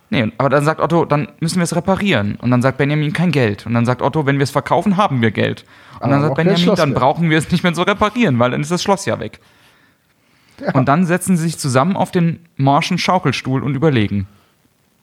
[0.10, 2.38] Nee, aber dann sagt Otto, dann müssen wir es reparieren.
[2.42, 3.66] Und dann sagt Benjamin, kein Geld.
[3.66, 5.66] Und dann sagt Otto, wenn wir es verkaufen, haben wir Geld.
[5.96, 8.62] Und Aber dann sagt Benjamin, dann brauchen wir es nicht mehr zu reparieren, weil dann
[8.62, 9.40] ist das Schloss ja weg.
[10.62, 10.74] Ja.
[10.74, 14.28] Und dann setzen sie sich zusammen auf den morschen Schaukelstuhl und überlegen.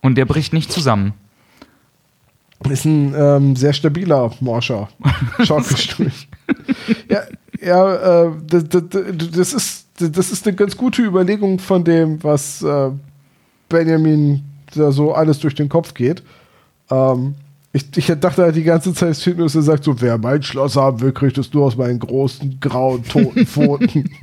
[0.01, 1.13] Und der bricht nicht zusammen.
[2.69, 4.89] Ist ein ähm, sehr stabiler Morscher.
[5.43, 6.13] Schaukelstuhl.
[7.09, 7.23] ja,
[7.61, 8.83] ja äh, das, das,
[9.33, 12.91] das, ist, das ist eine ganz gute Überlegung von dem, was äh,
[13.69, 16.23] Benjamin da so alles durch den Kopf geht.
[16.91, 17.35] Ähm,
[17.73, 21.13] ich, ich dachte halt die ganze Zeit, er sagt so, wer mein Schloss haben will,
[21.13, 24.11] kriegt es nur aus meinen großen, grauen, toten Pfoten.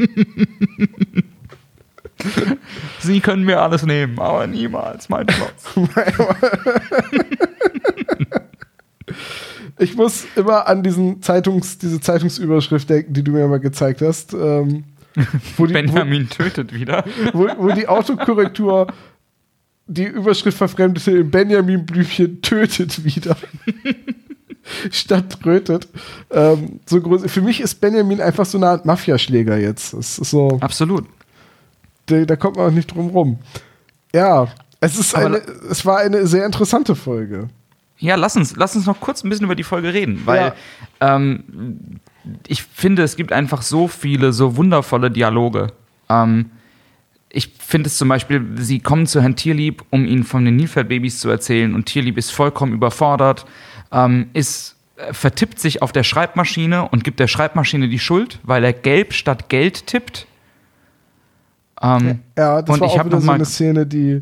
[3.00, 5.88] Sie können mir alles nehmen, aber niemals mein Schloss.
[9.80, 14.34] Ich muss immer an diesen Zeitungs, diese Zeitungsüberschrift denken, die du mir mal gezeigt hast.
[14.34, 14.86] Ähm,
[15.56, 17.04] wo, die, Benjamin tötet wieder.
[17.34, 18.88] wo, wo, wo die Autokorrektur
[19.88, 23.38] die Überschrift verfremdete in Benjamin Blümchen tötet wieder.
[24.92, 25.88] Statt trötet.
[26.30, 29.94] Ähm, so groß, für mich ist Benjamin einfach so eine Art Mafiaschläger jetzt.
[29.94, 31.06] Das ist so, Absolut.
[32.08, 33.40] da, da kommt man auch nicht drum rum.
[34.14, 34.48] Ja,
[34.82, 35.38] es, ist Aber eine,
[35.70, 37.50] es war eine sehr interessante Folge.
[37.98, 40.54] Ja, lass uns, lass uns noch kurz ein bisschen über die Folge reden, weil
[41.00, 42.00] ähm,
[42.46, 45.68] ich finde, es gibt einfach so viele, so wundervolle Dialoge.
[46.10, 46.52] Ähm,
[47.68, 51.30] finde es zum Beispiel, sie kommen zu Herrn Tierlieb, um ihnen von den Nilpferdbabys zu
[51.30, 53.46] erzählen und Tierlieb ist vollkommen überfordert,
[53.92, 58.64] ähm, ist, äh, vertippt sich auf der Schreibmaschine und gibt der Schreibmaschine die Schuld, weil
[58.64, 60.28] er gelb statt Geld tippt.
[61.82, 64.22] Ähm, Ja, das Und war ich auch wieder so eine Szene, die,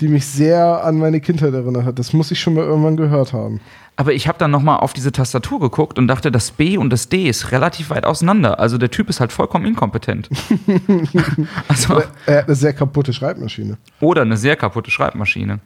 [0.00, 1.98] die mich sehr an meine Kindheit erinnert hat.
[1.98, 3.60] Das muss ich schon mal irgendwann gehört haben.
[3.96, 7.08] Aber ich habe dann nochmal auf diese Tastatur geguckt und dachte, das B und das
[7.08, 8.60] D ist relativ weit auseinander.
[8.60, 10.28] Also der Typ ist halt vollkommen inkompetent.
[11.68, 13.76] also, Er hat eine sehr kaputte Schreibmaschine.
[14.00, 15.58] oder eine sehr kaputte Schreibmaschine.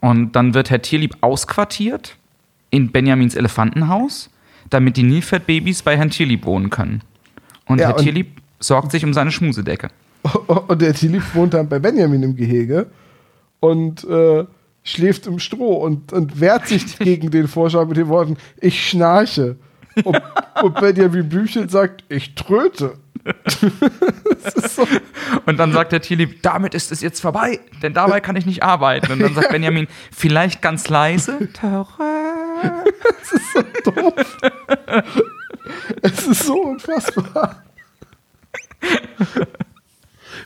[0.00, 2.16] Und dann wird Herr Tierlieb ausquartiert
[2.70, 4.30] in Benjamins Elefantenhaus,
[4.70, 7.02] damit die Nilpferdbabys bei Herrn Tierlieb wohnen können.
[7.66, 9.88] Und Ja, Herr und- Tierlieb sorgt sich um seine Schmusedecke.
[10.68, 12.86] Und der Tilip wohnt dann bei Benjamin im Gehege
[13.64, 14.44] und äh,
[14.82, 19.56] schläft im Stroh und, und wehrt sich gegen den Vorschlag mit den Worten, ich schnarche.
[20.02, 20.20] Und,
[20.62, 22.98] und Benjamin Blümchen sagt, ich tröte.
[23.24, 24.86] das ist so,
[25.46, 28.62] Und dann sagt der Tierlieb, damit ist es jetzt vorbei, denn dabei kann ich nicht
[28.62, 29.12] arbeiten.
[29.12, 31.48] Und dann sagt Benjamin, vielleicht ganz leise.
[31.54, 31.88] Terror.
[33.84, 34.38] doof.
[36.02, 37.62] es ist so unfassbar.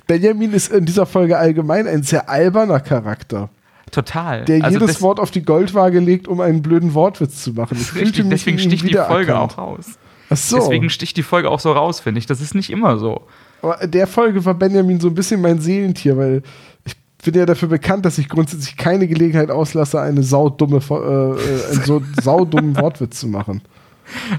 [0.08, 3.50] Benjamin ist in dieser Folge allgemein ein sehr alberner Charakter,
[3.92, 4.44] Total.
[4.46, 7.78] der Also jedes Wort auf die Goldwaage legt, um einen blöden Wortwitz zu machen.
[7.80, 9.98] Ich Richtig, deswegen sticht die Folge auch raus.
[10.30, 10.56] Ach so.
[10.56, 12.26] Deswegen sticht die Folge auch so raus, finde ich.
[12.26, 13.22] Das ist nicht immer so.
[13.62, 16.42] Aber in der Folge war Benjamin so ein bisschen mein Seelentier, weil
[16.84, 21.72] ich bin ja dafür bekannt, dass ich grundsätzlich keine Gelegenheit auslasse, eine saudumme, äh, äh,
[21.72, 23.62] einen so saudummen Wortwitz zu machen.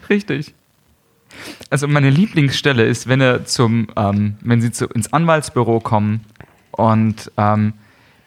[0.09, 0.53] Richtig.
[1.69, 6.21] Also meine Lieblingsstelle ist, wenn er zum, ähm, wenn sie zu, ins Anwaltsbüro kommen
[6.71, 7.73] und ähm,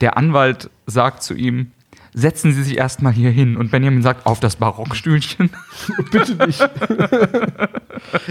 [0.01, 1.73] der Anwalt sagt zu ihm,
[2.15, 3.57] setzen Sie sich erstmal hier hin.
[3.57, 5.51] Und Benjamin sagt, auf das Barockstühlchen.
[6.11, 6.61] Bitte nicht.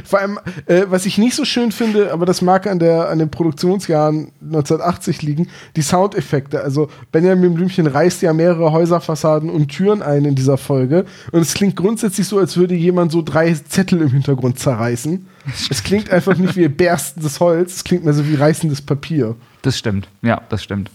[0.03, 3.19] Vor allem, äh, was ich nicht so schön finde, aber das mag an, der, an
[3.19, 6.61] den Produktionsjahren 1980 liegen, die Soundeffekte.
[6.61, 11.05] Also Benjamin Blümchen reißt ja mehrere Häuserfassaden und Türen ein in dieser Folge.
[11.31, 15.25] Und es klingt grundsätzlich so, als würde jemand so drei Zettel im Hintergrund zerreißen.
[15.69, 19.35] Es klingt einfach nicht wie berstendes Holz, es klingt mehr so wie reißendes Papier.
[19.63, 20.91] Das stimmt, ja, das stimmt.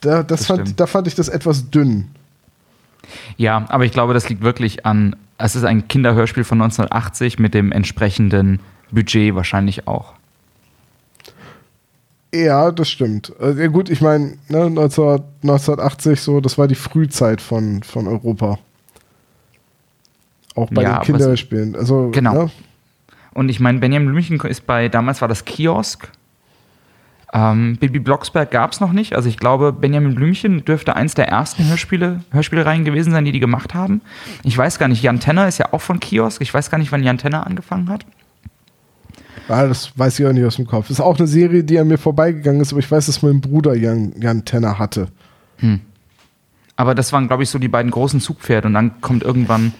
[0.00, 2.08] Da, das das fand, da fand ich das etwas dünn.
[3.36, 7.54] Ja, aber ich glaube, das liegt wirklich an, es ist ein Kinderhörspiel von 1980 mit
[7.54, 10.14] dem entsprechenden Budget wahrscheinlich auch.
[12.34, 13.32] Ja, das stimmt.
[13.38, 18.58] Also, ja, gut, ich meine, ne, 1980 so, das war die Frühzeit von, von Europa.
[20.54, 21.76] Auch bei ja, den Kinderhörspielen.
[21.76, 22.44] Also, genau.
[22.44, 22.50] Ne?
[23.34, 26.10] Und ich meine, Benjamin München ist bei, damals war das Kiosk
[27.32, 29.14] ähm, Bibi Blocksberg gab es noch nicht.
[29.14, 33.40] Also ich glaube, Benjamin Blümchen dürfte eins der ersten Hörspiele, Hörspielereien gewesen sein, die die
[33.40, 34.00] gemacht haben.
[34.44, 36.40] Ich weiß gar nicht, Jan Tenner ist ja auch von Kiosk.
[36.40, 38.06] Ich weiß gar nicht, wann Jan Tenner angefangen hat.
[39.48, 40.88] Ah, das weiß ich auch nicht aus dem Kopf.
[40.88, 43.40] Das ist auch eine Serie, die an mir vorbeigegangen ist, aber ich weiß, dass mein
[43.40, 45.08] Bruder Jan, Jan Tenner hatte.
[45.58, 45.80] Hm.
[46.74, 49.72] Aber das waren, glaube ich, so die beiden großen Zugpferde und dann kommt irgendwann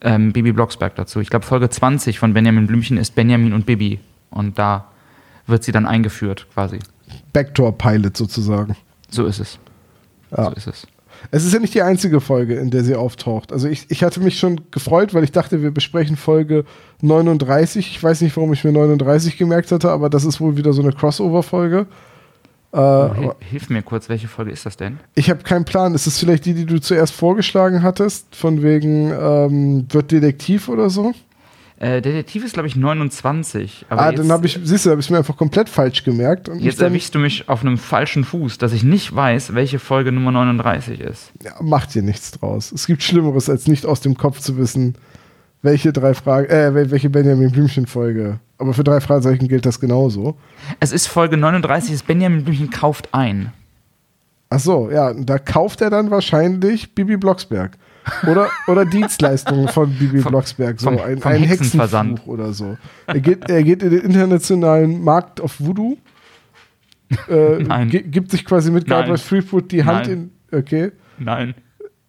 [0.00, 1.20] ähm, Bibi Blocksberg dazu.
[1.20, 4.00] Ich glaube, Folge 20 von Benjamin Blümchen ist Benjamin und Bibi.
[4.30, 4.91] Und da
[5.46, 6.78] wird sie dann eingeführt, quasi.
[7.32, 8.76] Backdoor-Pilot sozusagen.
[9.10, 9.58] So ist es.
[10.36, 10.46] Ja.
[10.46, 10.86] So ist es.
[11.30, 13.52] Es ist ja nicht die einzige Folge, in der sie auftaucht.
[13.52, 16.64] Also ich, ich hatte mich schon gefreut, weil ich dachte, wir besprechen Folge
[17.00, 17.90] 39.
[17.94, 20.82] Ich weiß nicht, warum ich mir 39 gemerkt hatte, aber das ist wohl wieder so
[20.82, 21.86] eine Crossover-Folge.
[22.72, 24.98] Äh, oh, hilf mir kurz, welche Folge ist das denn?
[25.14, 25.94] Ich habe keinen Plan.
[25.94, 28.34] Ist es vielleicht die, die du zuerst vorgeschlagen hattest?
[28.34, 31.12] Von wegen ähm, wird Detektiv oder so?
[31.82, 33.86] Äh, Detektiv ist, glaube ich, 29.
[33.88, 36.48] ah, jetzt, dann habe ich, siehst du, habe ich mir einfach komplett falsch gemerkt.
[36.60, 40.30] jetzt erwischst du mich auf einem falschen Fuß, dass ich nicht weiß, welche Folge Nummer
[40.30, 41.32] 39 ist.
[41.42, 42.70] Ja, macht dir nichts draus.
[42.70, 44.94] Es gibt Schlimmeres, als nicht aus dem Kopf zu wissen,
[45.62, 48.38] welche drei Fragen, äh, welche Benjamin Blümchen-Folge.
[48.58, 50.36] Aber für drei Fragezeichen gilt das genauso.
[50.78, 53.52] Es ist Folge 39, das Benjamin Blümchen kauft ein.
[54.50, 57.72] Ach so, ja, da kauft er dann wahrscheinlich Bibi Blocksberg.
[58.26, 62.76] Oder, oder Dienstleistungen von Bibi vom, Blocksberg, so vom, ein, vom ein Hexenversuch oder so.
[63.06, 65.96] Er geht, er geht in den internationalen Markt auf Voodoo,
[67.28, 67.88] äh, Nein.
[67.90, 70.30] gibt sich quasi mit Guybrush Threepwood die Hand Nein.
[70.50, 70.58] in.
[70.58, 70.92] Okay.
[71.18, 71.54] Nein.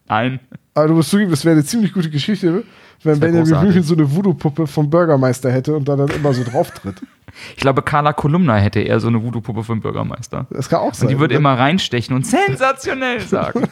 [0.08, 0.39] Nein.
[0.73, 2.63] Aber du musst zugeben, das wäre eine ziemlich gute Geschichte,
[3.04, 6.72] wenn Benjamin Blümchen so eine Voodoo-Puppe vom Bürgermeister hätte und da dann immer so drauf
[6.72, 7.02] tritt.
[7.56, 10.46] Ich glaube, Carla Kolumna hätte eher so eine Voodoo-Puppe vom Bürgermeister.
[10.52, 11.08] Das kann auch sein.
[11.08, 13.63] Und die würde immer reinstechen und sensationell sagen.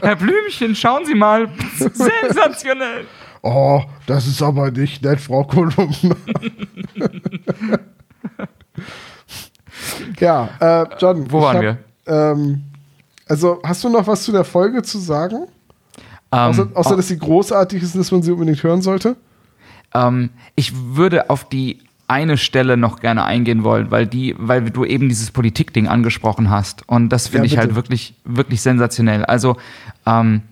[0.00, 1.48] Herr Blümchen, schauen Sie mal.
[1.76, 3.06] sensationell.
[3.42, 6.16] Oh, das ist aber nicht nett, Frau Kolumna.
[10.18, 11.30] ja, äh, John.
[11.30, 11.78] Wo waren hab, wir?
[12.06, 12.62] Ähm,
[13.28, 15.48] also, hast du noch was zu der Folge zu sagen?
[16.36, 19.16] Ähm, außer, außer dass sie großartig ist und dass man sie unbedingt hören sollte?
[19.94, 24.84] Ähm, ich würde auf die eine Stelle noch gerne eingehen wollen, weil die, weil du
[24.84, 26.88] eben dieses Politikding angesprochen hast.
[26.88, 29.24] Und das finde ja, ich halt wirklich, wirklich sensationell.
[29.24, 29.56] Also,
[30.06, 30.42] ähm,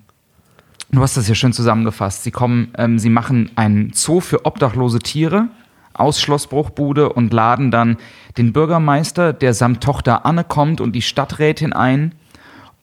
[0.91, 2.25] du hast das ja schön zusammengefasst.
[2.25, 5.49] Sie kommen, ähm, sie machen einen Zoo für obdachlose Tiere
[5.93, 7.99] aus Schloss Bruchbude und laden dann
[8.37, 12.17] den Bürgermeister, der samt Tochter Anne kommt und die Stadträtin ein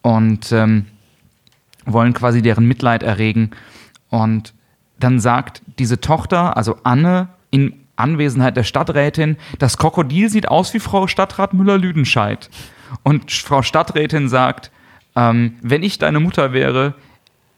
[0.02, 0.86] und ähm,
[1.86, 3.52] wollen quasi deren Mitleid erregen.
[4.10, 4.54] Und
[5.00, 10.80] dann sagt diese Tochter, also Anne, in Anwesenheit der Stadträtin, das Krokodil sieht aus wie
[10.80, 12.50] Frau Stadtrat Müller-Lüdenscheid.
[13.04, 14.72] Und Frau Stadträtin sagt,
[15.16, 16.96] ähm, wenn ich deine Mutter wäre,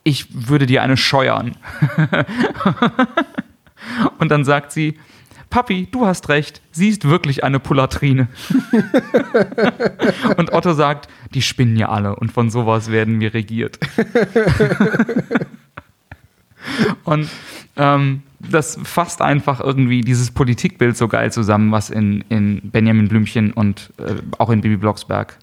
[0.04, 1.56] ich würde dir eine scheuern.
[4.20, 4.98] Und dann sagt sie,
[5.54, 8.28] Papi, du hast recht, sie ist wirklich eine Pulatrine.
[10.38, 13.78] und Otto sagt, die spinnen ja alle und von sowas werden wir regiert.
[17.04, 17.30] und
[17.76, 23.54] ähm, das fasst einfach irgendwie dieses Politikbild so geil zusammen, was in, in Benjamin Blümchen
[23.54, 25.38] und äh, auch in Bibi Blocksberg.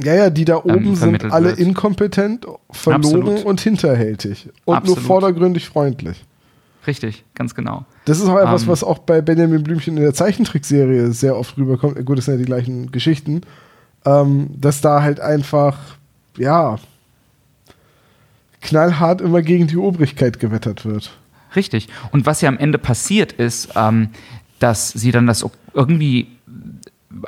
[0.00, 1.58] Ja, ja, die da oben ähm, sind alle wird.
[1.58, 3.44] inkompetent, verlogen Absolut.
[3.44, 4.48] und hinterhältig.
[4.64, 4.98] Und Absolut.
[4.98, 6.24] nur vordergründig freundlich.
[6.86, 7.84] Richtig, ganz genau.
[8.04, 11.56] Das ist auch etwas, um, was auch bei Benjamin Blümchen in der Zeichentrickserie sehr oft
[11.56, 12.04] rüberkommt.
[12.04, 13.40] Gut, das sind ja die gleichen Geschichten.
[14.04, 15.78] Ähm, dass da halt einfach,
[16.36, 16.78] ja,
[18.60, 21.16] knallhart immer gegen die Obrigkeit gewettert wird.
[21.56, 21.88] Richtig.
[22.12, 24.10] Und was ja am Ende passiert ist, ähm,
[24.58, 26.28] dass sie dann das irgendwie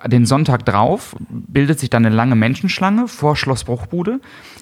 [0.06, 4.20] den Sonntag drauf bildet sich dann eine lange Menschenschlange vor Schloss Bruchbude.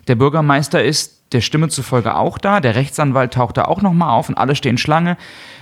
[0.09, 4.29] Der Bürgermeister ist der Stimme zufolge auch da, der Rechtsanwalt taucht da auch nochmal auf
[4.29, 5.16] und alle stehen Schlange.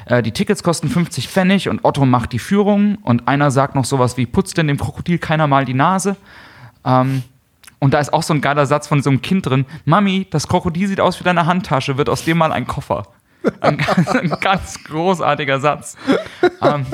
[0.06, 3.84] Äh, die Tickets kosten 50 Pfennig und Otto macht die Führung und einer sagt noch
[3.86, 6.16] sowas wie, putzt denn dem Krokodil keiner mal die Nase?
[6.84, 7.22] Ähm,
[7.78, 9.66] und da ist auch so ein geiler Satz von so einem Kind drin.
[9.84, 13.04] Mami, das Krokodil sieht aus wie deine Handtasche, wird aus dem mal ein Koffer.
[13.60, 15.96] Ein, ganz- ein ganz großartiger Satz.
[16.62, 16.86] Ähm,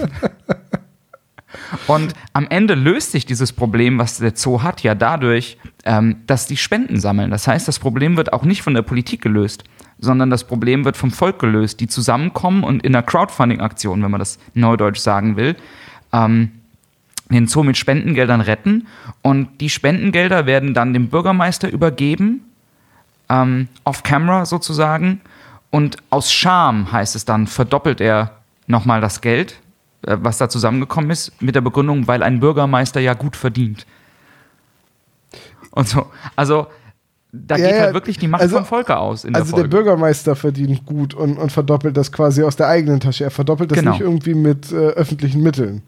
[1.86, 6.46] und am Ende löst sich dieses Problem, was der Zoo hat, ja dadurch, ähm, dass
[6.46, 7.30] die Spenden sammeln.
[7.30, 9.64] Das heißt, das Problem wird auch nicht von der Politik gelöst,
[9.98, 14.18] sondern das Problem wird vom Volk gelöst, die zusammenkommen und in einer Crowdfunding-Aktion, wenn man
[14.18, 15.56] das neudeutsch sagen will,
[16.12, 16.52] ähm,
[17.30, 18.86] den Zoo mit Spendengeldern retten.
[19.22, 22.44] Und die Spendengelder werden dann dem Bürgermeister übergeben,
[23.28, 25.20] ähm, off-camera sozusagen.
[25.70, 28.32] Und aus Scham, heißt es dann, verdoppelt er
[28.66, 29.60] nochmal das Geld,
[30.02, 33.86] was da zusammengekommen ist, mit der Begründung, weil ein Bürgermeister ja gut verdient.
[35.72, 36.06] Und so.
[36.36, 36.66] Also,
[37.32, 39.52] da Ja, geht ja, halt wirklich die Macht also- vom Volke aus in der Also
[39.52, 39.76] der Folge.
[39.76, 43.24] Bürgermeister verdient gut und, und verdoppelt das quasi aus der eigenen Tasche.
[43.24, 43.92] Er verdoppelt das Genau.
[43.92, 45.82] nicht irgendwie mit äh, öffentlichen Mitteln.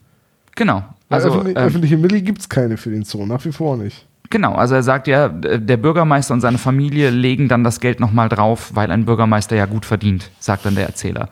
[0.54, 0.84] genau.
[1.08, 4.06] Also, öffentlich, ähm, öffentliche Mittel gibt es keine für den Zoo, nach wie vor nicht.
[4.30, 8.30] Genau, also er sagt ja, der Bürgermeister und seine Familie legen dann das Geld nochmal
[8.30, 11.28] drauf, weil ein Bürgermeister ja gut verdient, sagt dann der Erzähler.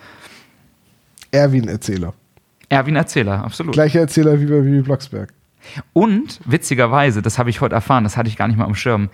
[1.31, 2.13] Erwin-Erzähler.
[2.71, 3.75] Erwin Erzähler, absolut.
[3.75, 5.33] Gleicher Erzähler wie bei Bibi Blocksberg.
[5.93, 9.11] Und witzigerweise, das habe ich heute erfahren, das hatte ich gar nicht mal am Schirm,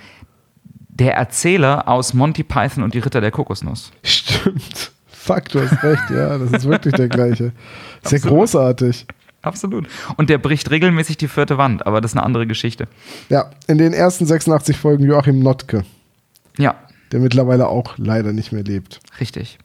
[0.88, 3.90] der Erzähler aus Monty Python und die Ritter der Kokosnuss.
[4.04, 4.92] Stimmt.
[5.08, 7.52] Fuck, du hast recht, ja, das ist wirklich der gleiche.
[8.04, 8.28] Sehr Absolut.
[8.38, 9.06] großartig.
[9.42, 9.88] Absolut.
[10.16, 12.86] Und der bricht regelmäßig die vierte Wand, aber das ist eine andere Geschichte.
[13.28, 15.84] Ja, in den ersten 86 Folgen Joachim Notke,
[16.58, 16.74] Ja,
[17.12, 19.00] der mittlerweile auch leider nicht mehr lebt.
[19.20, 19.58] Richtig.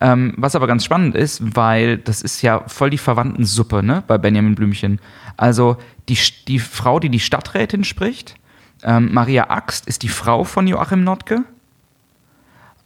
[0.00, 4.18] Ähm, was aber ganz spannend ist, weil das ist ja voll die Verwandtensuppe ne, bei
[4.18, 5.00] Benjamin Blümchen.
[5.36, 5.76] Also
[6.08, 6.18] die,
[6.48, 8.34] die Frau, die die Stadträtin spricht,
[8.82, 11.44] ähm, Maria Axt, ist die Frau von Joachim Notke.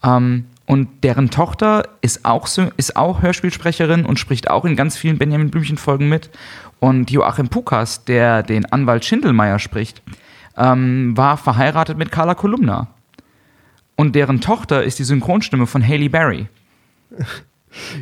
[0.03, 5.19] Ähm, und deren Tochter ist auch, ist auch Hörspielsprecherin und spricht auch in ganz vielen
[5.19, 6.31] Benjamin Blümchen-Folgen mit.
[6.79, 10.01] Und Joachim Pukas, der den Anwalt Schindelmeier spricht,
[10.57, 12.87] ähm, war verheiratet mit Carla Kolumna.
[14.01, 16.47] Und deren Tochter ist die Synchronstimme von Haley Berry.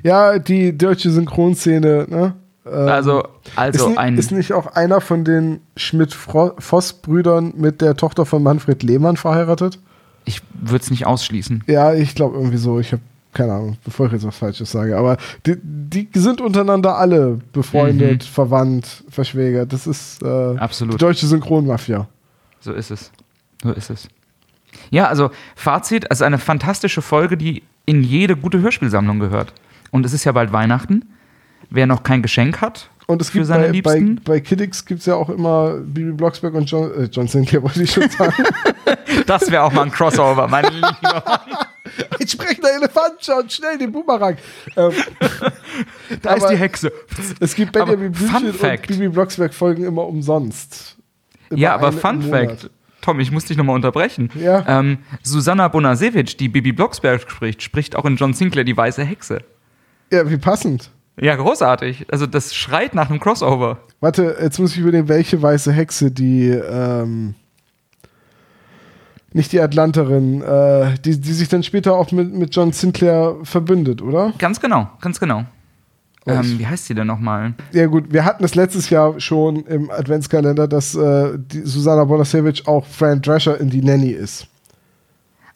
[0.03, 2.33] Ja, die deutsche Synchronszene, ne?
[2.65, 3.29] Ähm, Also, ist,
[3.59, 4.17] also ni- ein.
[4.17, 9.79] ist nicht auch einer von den Schmidt-Voss-Brüdern mit der Tochter von Manfred Lehmann verheiratet?
[10.25, 11.65] Ich würde es nicht ausschließen.
[11.67, 12.81] Ja, ich glaube irgendwie so.
[12.81, 13.03] Ich habe
[13.35, 14.97] keine Ahnung, bevor ich jetzt was Falsches sage.
[14.97, 19.71] Aber die, die sind untereinander alle befreundet, verwandt, verschwägert.
[19.73, 20.95] Das ist äh, Absolut.
[20.95, 22.09] die deutsche Synchronmafia.
[22.61, 23.11] So ist es.
[23.63, 24.09] So ist es.
[24.91, 29.53] Ja, also Fazit, also eine fantastische Folge, die in jede gute Hörspielsammlung gehört.
[29.91, 31.05] Und es ist ja bald Weihnachten.
[31.71, 34.85] Wer noch kein Geschenk hat Und es für gibt seine bei, bei, Liebsten, bei Kiddix
[34.85, 38.09] gibt es ja auch immer Bibi Blocksberg und John, äh, John Sinclair, wollte ich schon
[38.09, 38.45] sagen.
[39.27, 41.67] das wäre auch mal ein Crossover, mein lieber Mann.
[42.21, 44.37] Ein sprechender Elefant, schaut schnell den Boomerang.
[44.77, 44.93] Ähm,
[46.23, 46.93] Da ist die Hexe.
[47.41, 48.89] es gibt Benjamin Blümchen und.
[48.89, 50.97] Bibi Blocksberg Folgen immer umsonst.
[51.51, 52.23] Immer Ja, aber Fun.
[52.23, 52.71] Fact.
[53.09, 54.29] Tom, ich muss dich nochmal unterbrechen.
[54.35, 54.63] Ja.
[54.69, 59.39] Ähm, Susanna Bonasewicz, die Bibi Blocksberg spricht, spricht auch in John Sinclair die weiße Hexe.
[60.13, 60.91] Ja, wie passend.
[61.19, 62.05] Ja, großartig.
[62.11, 63.79] Also das schreit nach einem Crossover.
[64.01, 67.35] Warte, jetzt muss ich überlegen, welche weiße Hexe, die, ähm,
[69.33, 74.03] nicht die Atlanterin, äh, die, die sich dann später auch mit, mit John Sinclair verbündet,
[74.03, 74.35] oder?
[74.37, 75.47] Ganz genau, ganz genau.
[76.29, 77.55] Ich- Ähm, wie heißt sie denn nochmal?
[77.73, 82.67] Ja gut, wir hatten es letztes Jahr schon im Adventskalender, dass äh, die Susanna Bonasewicz
[82.67, 84.47] auch Fran Drescher in die Nanny ist.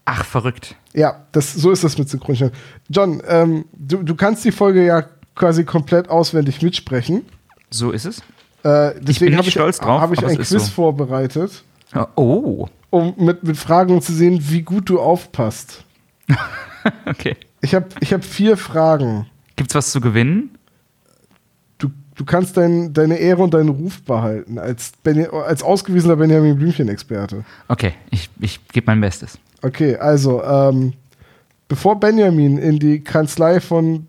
[0.05, 0.75] Ach, verrückt.
[0.95, 2.53] Ja, das, so ist das mit Synchronstellung.
[2.89, 5.05] John, ähm, du, du kannst die Folge ja
[5.35, 7.23] quasi komplett auswendig mitsprechen.
[7.71, 8.19] So ist es.
[8.65, 10.59] Äh, deswegen habe ich, stolz drauf, hab ich ein Quiz so.
[10.59, 11.65] vorbereitet,
[12.17, 15.85] Oh, um mit, mit Fragen zu sehen, wie gut du aufpasst.
[17.07, 17.37] okay.
[17.61, 19.27] Ich habe ich hab vier Fragen.
[19.57, 20.51] Gibt's was zu gewinnen?
[22.15, 27.45] Du, kannst dein, deine Ehre und deinen Ruf behalten als, Benja, als ausgewiesener Benjamin Blümchen-Experte.
[27.69, 29.39] Okay, ich, ich gebe mein Bestes.
[29.63, 30.93] Okay, also, ähm,
[31.69, 34.07] bevor Benjamin in die Kanzlei von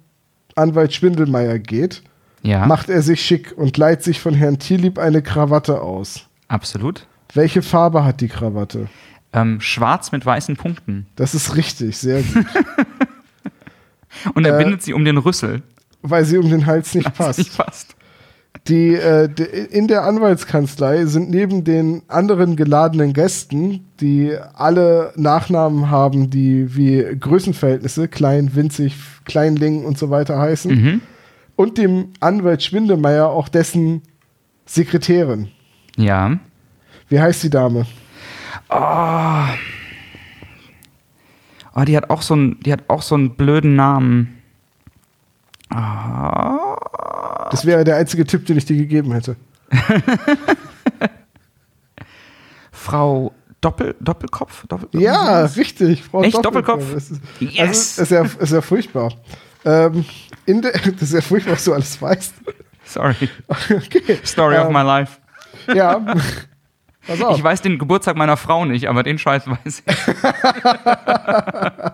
[0.56, 2.04] Anwalt Schwindelmeier geht,
[2.42, 6.28] Ja, macht er sich schick und leiht sich von Herrn Tierlieb eine Krawatte aus.
[6.50, 7.08] absolut.
[7.36, 8.90] Welche Farbe hat die Krawatte?
[9.32, 11.08] Ähm, schwarz mit weißen Punkten.
[11.16, 12.46] Das ist richtig, sehr gut.
[14.36, 15.64] Und er Äh, bindet sie um den Rüssel.
[16.04, 17.40] Weil sie um den Hals nicht passt.
[17.40, 17.96] nicht passt.
[18.68, 25.90] Die, äh, die, in der Anwaltskanzlei sind neben den anderen geladenen Gästen, die alle Nachnamen
[25.90, 28.96] haben, die wie Größenverhältnisse, klein, winzig,
[29.26, 31.02] Kleinling und so weiter heißen, Mhm.
[31.56, 34.02] und dem Anwalt Schwindelmeier auch dessen
[34.66, 35.50] Sekretärin.
[35.98, 36.38] Ja.
[37.10, 37.86] Wie heißt die Dame?
[41.76, 44.38] Oh, die hat auch so einen, die hat auch so einen blöden Namen.
[45.74, 47.48] Ah.
[47.52, 49.36] Das wäre der einzige Tipp, den ich dir gegeben hätte.
[52.72, 54.66] Frau Doppel, Doppelkopf?
[54.68, 56.04] Doppel, Ja, richtig.
[56.04, 56.44] Frau Echt?
[56.44, 56.84] Doppelkopf?
[56.94, 57.98] Das ist, Yes!
[58.00, 59.14] also, ist, ja, ist ja furchtbar.
[59.66, 60.04] Ähm,
[60.46, 62.34] in der, das ist ja furchtbar, was du alles weißt.
[62.86, 63.16] Sorry.
[63.70, 64.20] Okay.
[64.26, 65.18] Story of Ähm, my life.
[65.74, 66.04] Ja.
[67.08, 67.38] Pass auf.
[67.38, 69.96] Ich weiß den Geburtstag meiner Frau nicht, aber den Scheiß weiß ich.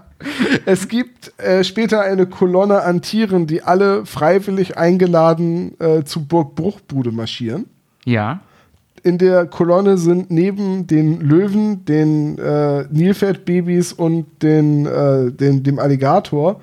[0.66, 6.56] Es gibt äh, später eine Kolonne an Tieren, die alle freiwillig eingeladen äh, zu Burg
[6.56, 7.66] Bruchbude marschieren.
[8.06, 8.42] Ja.
[9.02, 15.80] In der Kolonne sind neben den Löwen, den äh, Nilpferdbabys und den, äh, den, dem
[15.80, 16.60] Alligator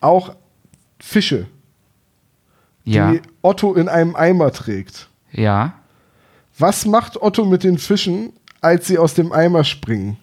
[0.00, 0.34] auch
[0.98, 1.46] Fische,
[2.84, 3.12] Ja.
[3.12, 5.08] die Otto in einem Eimer trägt.
[5.30, 5.74] Ja.
[6.58, 10.16] Was macht Otto mit den Fischen, als sie aus dem Eimer springen?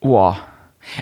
[0.00, 0.38] Boah.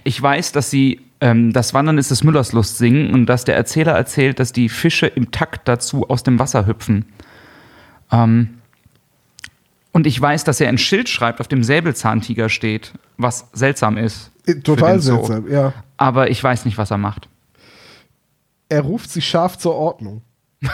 [0.04, 3.56] Ich weiß, dass sie ähm, das Wandern ist des Müllers Lust singen und dass der
[3.56, 7.06] Erzähler erzählt, dass die Fische im Takt dazu aus dem Wasser hüpfen.
[8.12, 8.58] Ähm,
[9.92, 14.30] und ich weiß, dass er ein Schild schreibt, auf dem Säbelzahntiger steht, was seltsam ist.
[14.46, 15.16] Äh, Total Zoo.
[15.16, 15.72] seltsam, ja.
[15.96, 17.28] Aber ich weiß nicht, was er macht.
[18.68, 20.22] Er ruft sie scharf zur Ordnung.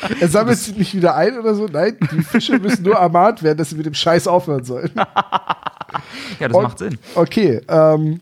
[0.20, 1.66] er sammelt sie nicht wieder ein oder so.
[1.66, 4.90] Nein, die Fische müssen nur ermahnt werden, dass sie mit dem Scheiß aufhören sollen.
[6.40, 6.98] Ja, das Und- macht Sinn.
[7.14, 8.20] Okay, ähm,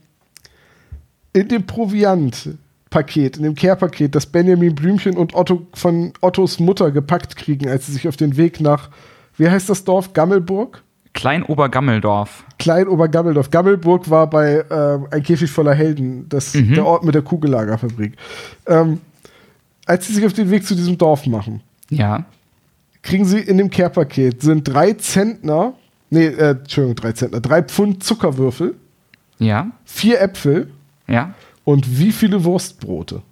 [1.33, 7.35] in dem Proviant-Paket, in dem Care-Paket, das Benjamin Blümchen und Otto von Ottos Mutter gepackt
[7.37, 8.91] kriegen, als sie sich auf den Weg nach,
[9.37, 10.12] wie heißt das Dorf?
[10.12, 10.83] Gammelburg?
[11.14, 12.45] Klein-Obergammeldorf.
[12.59, 13.51] Klein-Obergammeldorf.
[13.51, 18.14] Gammelburg war bei ähm, Ein Käfig voller Helden, das, der Ort mit der Kugellagerfabrik.
[18.66, 19.01] Ähm,
[19.87, 21.61] als sie sich auf den Weg zu diesem Dorf machen,
[21.91, 22.24] Ja.
[23.03, 25.74] kriegen sie in dem Care-Paket, sind drei Zentner,
[26.11, 28.74] nee, äh, Entschuldigung, drei Zentner, drei Pfund Zuckerwürfel,
[29.39, 29.70] Ja.
[29.85, 30.70] vier Äpfel
[31.07, 31.35] Ja.
[31.64, 33.22] und wie viele Wurstbrote?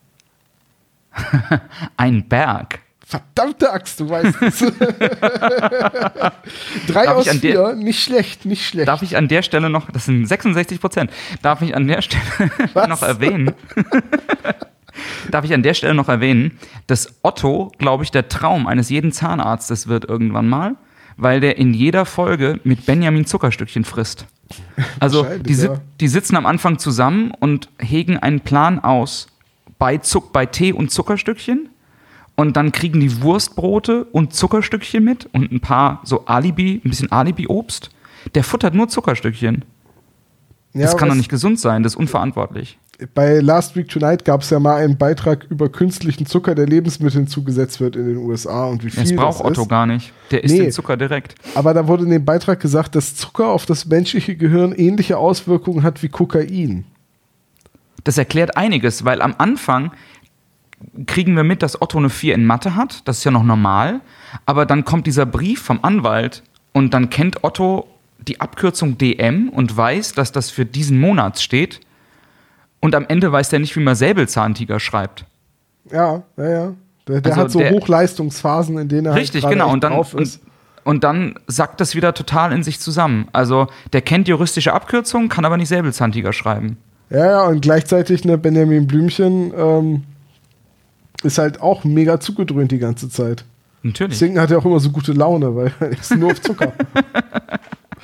[1.97, 2.81] Ein Berg.
[3.07, 4.59] Verdammte Axt, du weißt es.
[6.87, 8.89] drei Darf aus vier, der- nicht schlecht, nicht schlecht.
[8.89, 11.11] Darf ich an der Stelle noch, das sind 66 Prozent,
[11.43, 12.23] darf ich an der Stelle
[12.89, 13.53] noch erwähnen,
[15.31, 19.13] darf ich an der Stelle noch erwähnen, dass Otto, glaube ich, der Traum eines jeden
[19.13, 20.77] Zahnarztes wird irgendwann mal,
[21.17, 24.27] weil der in jeder Folge mit Benjamin Zuckerstückchen frisst.
[25.01, 25.81] Also die, si ja.
[26.01, 29.29] die sitzen am Anfang zusammen und hegen einen Plan aus
[29.79, 31.69] bei, Zuck bei Tee und Zuckerstückchen.
[32.35, 37.13] Und dann kriegen die Wurstbrote und Zuckerstückchen mit und ein paar so Alibi, ein bisschen
[37.13, 37.91] Alibi-Obst.
[38.35, 39.65] Der futtert nur Zuckerstückchen.
[40.73, 42.79] Ja, Das kann doch nicht gesund sein, das ist unverantwortlich.
[43.15, 47.27] Bei Last Week Tonight gab es ja mal einen Beitrag über künstlichen Zucker, der Lebensmitteln
[47.27, 49.69] zugesetzt wird in den USA und wie viel Das braucht das Otto ist.
[49.69, 50.13] gar nicht.
[50.31, 50.63] Der isst Nee.
[50.63, 51.35] den Zucker direkt.
[51.55, 55.83] Aber da wurde in dem Beitrag gesagt, dass Zucker auf das menschliche Gehirn ähnliche Auswirkungen
[55.83, 56.85] hat wie Kokain.
[58.05, 59.93] Das erklärt einiges, weil am Anfang
[61.07, 63.07] kriegen wir mit, dass Otto eine 4 in Mathe hat.
[63.09, 64.01] Das ist ja noch normal.
[64.47, 67.89] Aber dann kommt dieser Brief vom Anwalt und dann kennt Otto
[68.29, 71.81] die Abkürzung DM und weiß, dass das für diesen Monat steht.
[72.83, 75.25] Und am Ende weiß der nicht, wie man Säbelzahntiger schreibt.
[75.91, 76.73] Ja, ja, ja.
[77.09, 79.73] Der, der Also hat so der- Hochleistungsphasen, in denen er Richtig, halt genau.
[79.73, 80.41] Und dann, drauf und, ist.
[80.85, 83.29] und dann sackt das wieder total in sich zusammen.
[83.33, 86.77] Also der kennt juristische Abkürzungen, kann aber nicht Säbelzahntiger schreiben.
[87.11, 90.03] Ja, ja, und gleichzeitig ne, Benjamin Blümchen ähm,
[91.23, 93.45] ist halt auch mega zugedröhnt die ganze Zeit.
[93.85, 94.19] Natürlich.
[94.19, 96.73] Deswegen hat er auch immer so gute Laune, weil er ist nur auf Zucker.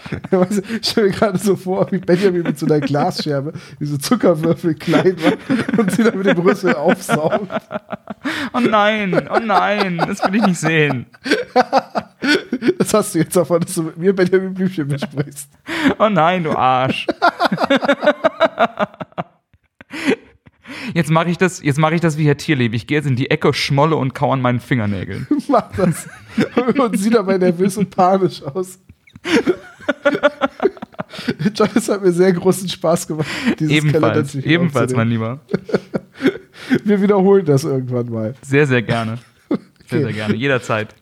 [0.31, 3.99] Weißt du, ich stelle mir gerade so vor, wie Benjamin mit so einer Glasscherbe diese
[3.99, 7.49] Zuckerwürfel klein macht und sie dann mit dem Rüssel aufsaugt.
[8.53, 11.07] Oh nein, oh nein, das will ich nicht sehen.
[12.79, 15.51] Das hast du jetzt davon, dass du mit mir Benjamin Blümchen besprichst.
[15.99, 17.07] Oh nein, du Arsch.
[20.95, 22.77] Jetzt mache ich das, jetzt mache ich das wie Herr Tierlebe.
[22.77, 25.27] Ich gehe jetzt in die Ecke, schmolle und kau an meinen Fingernägeln.
[25.49, 26.09] Mach das.
[26.79, 28.79] Und sieht dabei nervös und panisch aus.
[31.55, 33.27] John, es hat mir sehr großen Spaß gemacht.
[33.59, 35.09] Dieses ebenfalls, ebenfalls, mein.
[35.09, 35.41] Lieber.
[36.85, 38.35] Wir wiederholen das irgendwann mal.
[38.43, 39.19] Sehr, sehr gerne.
[39.49, 40.03] Sehr, Okay.
[40.03, 40.35] sehr gerne.
[40.35, 40.95] Jederzeit.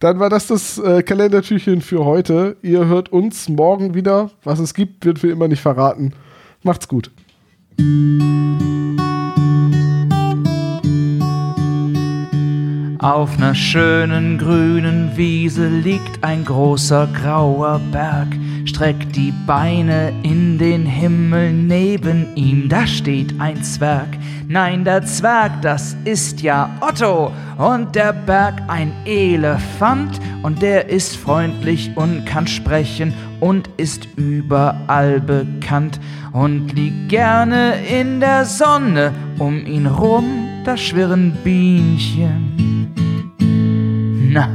[0.00, 2.56] Dann war das das äh, Kalendertürchen für heute.
[2.62, 4.32] Ihr hört uns morgen wieder.
[4.42, 6.12] Was es gibt, wird wie immer nicht verraten.
[6.64, 7.12] Macht's gut.
[13.04, 18.28] Auf ner schönen grünen Wiese liegt ein großer grauer Berg.
[18.64, 24.08] streckt die Beine in den Himmel neben ihm, da steht ein Zwerg.
[24.48, 31.14] Nein, der Zwerg, das ist ja Otto und der Berg ein Elefant und der ist
[31.14, 36.00] freundlich und kann sprechen und ist überall bekannt
[36.32, 42.88] und liegt gerne in der Sonne, um ihn rum, da schwirren Bienchen.
[44.32, 44.48] Na,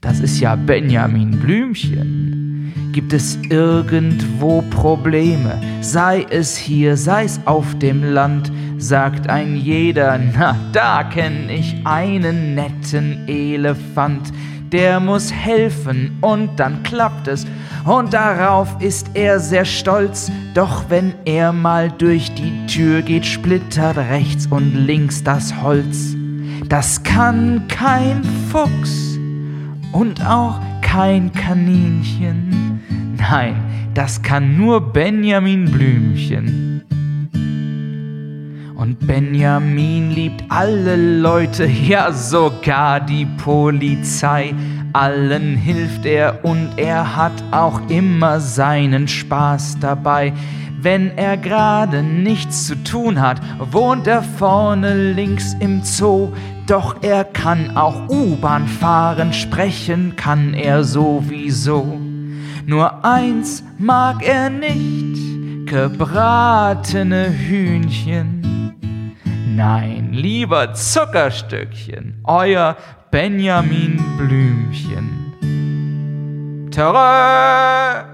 [0.00, 2.72] das ist ja Benjamin Blümchen.
[2.92, 10.20] Gibt es irgendwo Probleme, sei es hier, sei es auf dem Land, sagt ein jeder,
[10.36, 14.30] na, da kenn ich einen netten Elefant,
[14.74, 17.46] der muss helfen und dann klappt es
[17.84, 23.96] und darauf ist er sehr stolz, doch wenn er mal durch die Tür geht, splittert
[23.96, 26.16] rechts und links das Holz.
[26.68, 29.16] Das kann kein Fuchs
[29.92, 32.80] und auch kein Kaninchen.
[33.16, 33.54] Nein,
[33.94, 36.82] das kann nur Benjamin Blümchen.
[38.84, 44.54] Und Benjamin liebt alle Leute, ja sogar die Polizei.
[44.92, 50.34] Allen hilft er und er hat auch immer seinen Spaß dabei.
[50.78, 56.34] Wenn er gerade nichts zu tun hat, wohnt er vorne links im Zoo.
[56.66, 61.98] Doch er kann auch U-Bahn fahren, sprechen kann er sowieso.
[62.66, 68.33] Nur eins mag er nicht, gebratene Hühnchen.
[69.54, 72.76] Nein, lieber Zuckerstückchen, euer
[73.12, 75.32] Benjamin Blümchen.
[76.72, 78.13] Terror!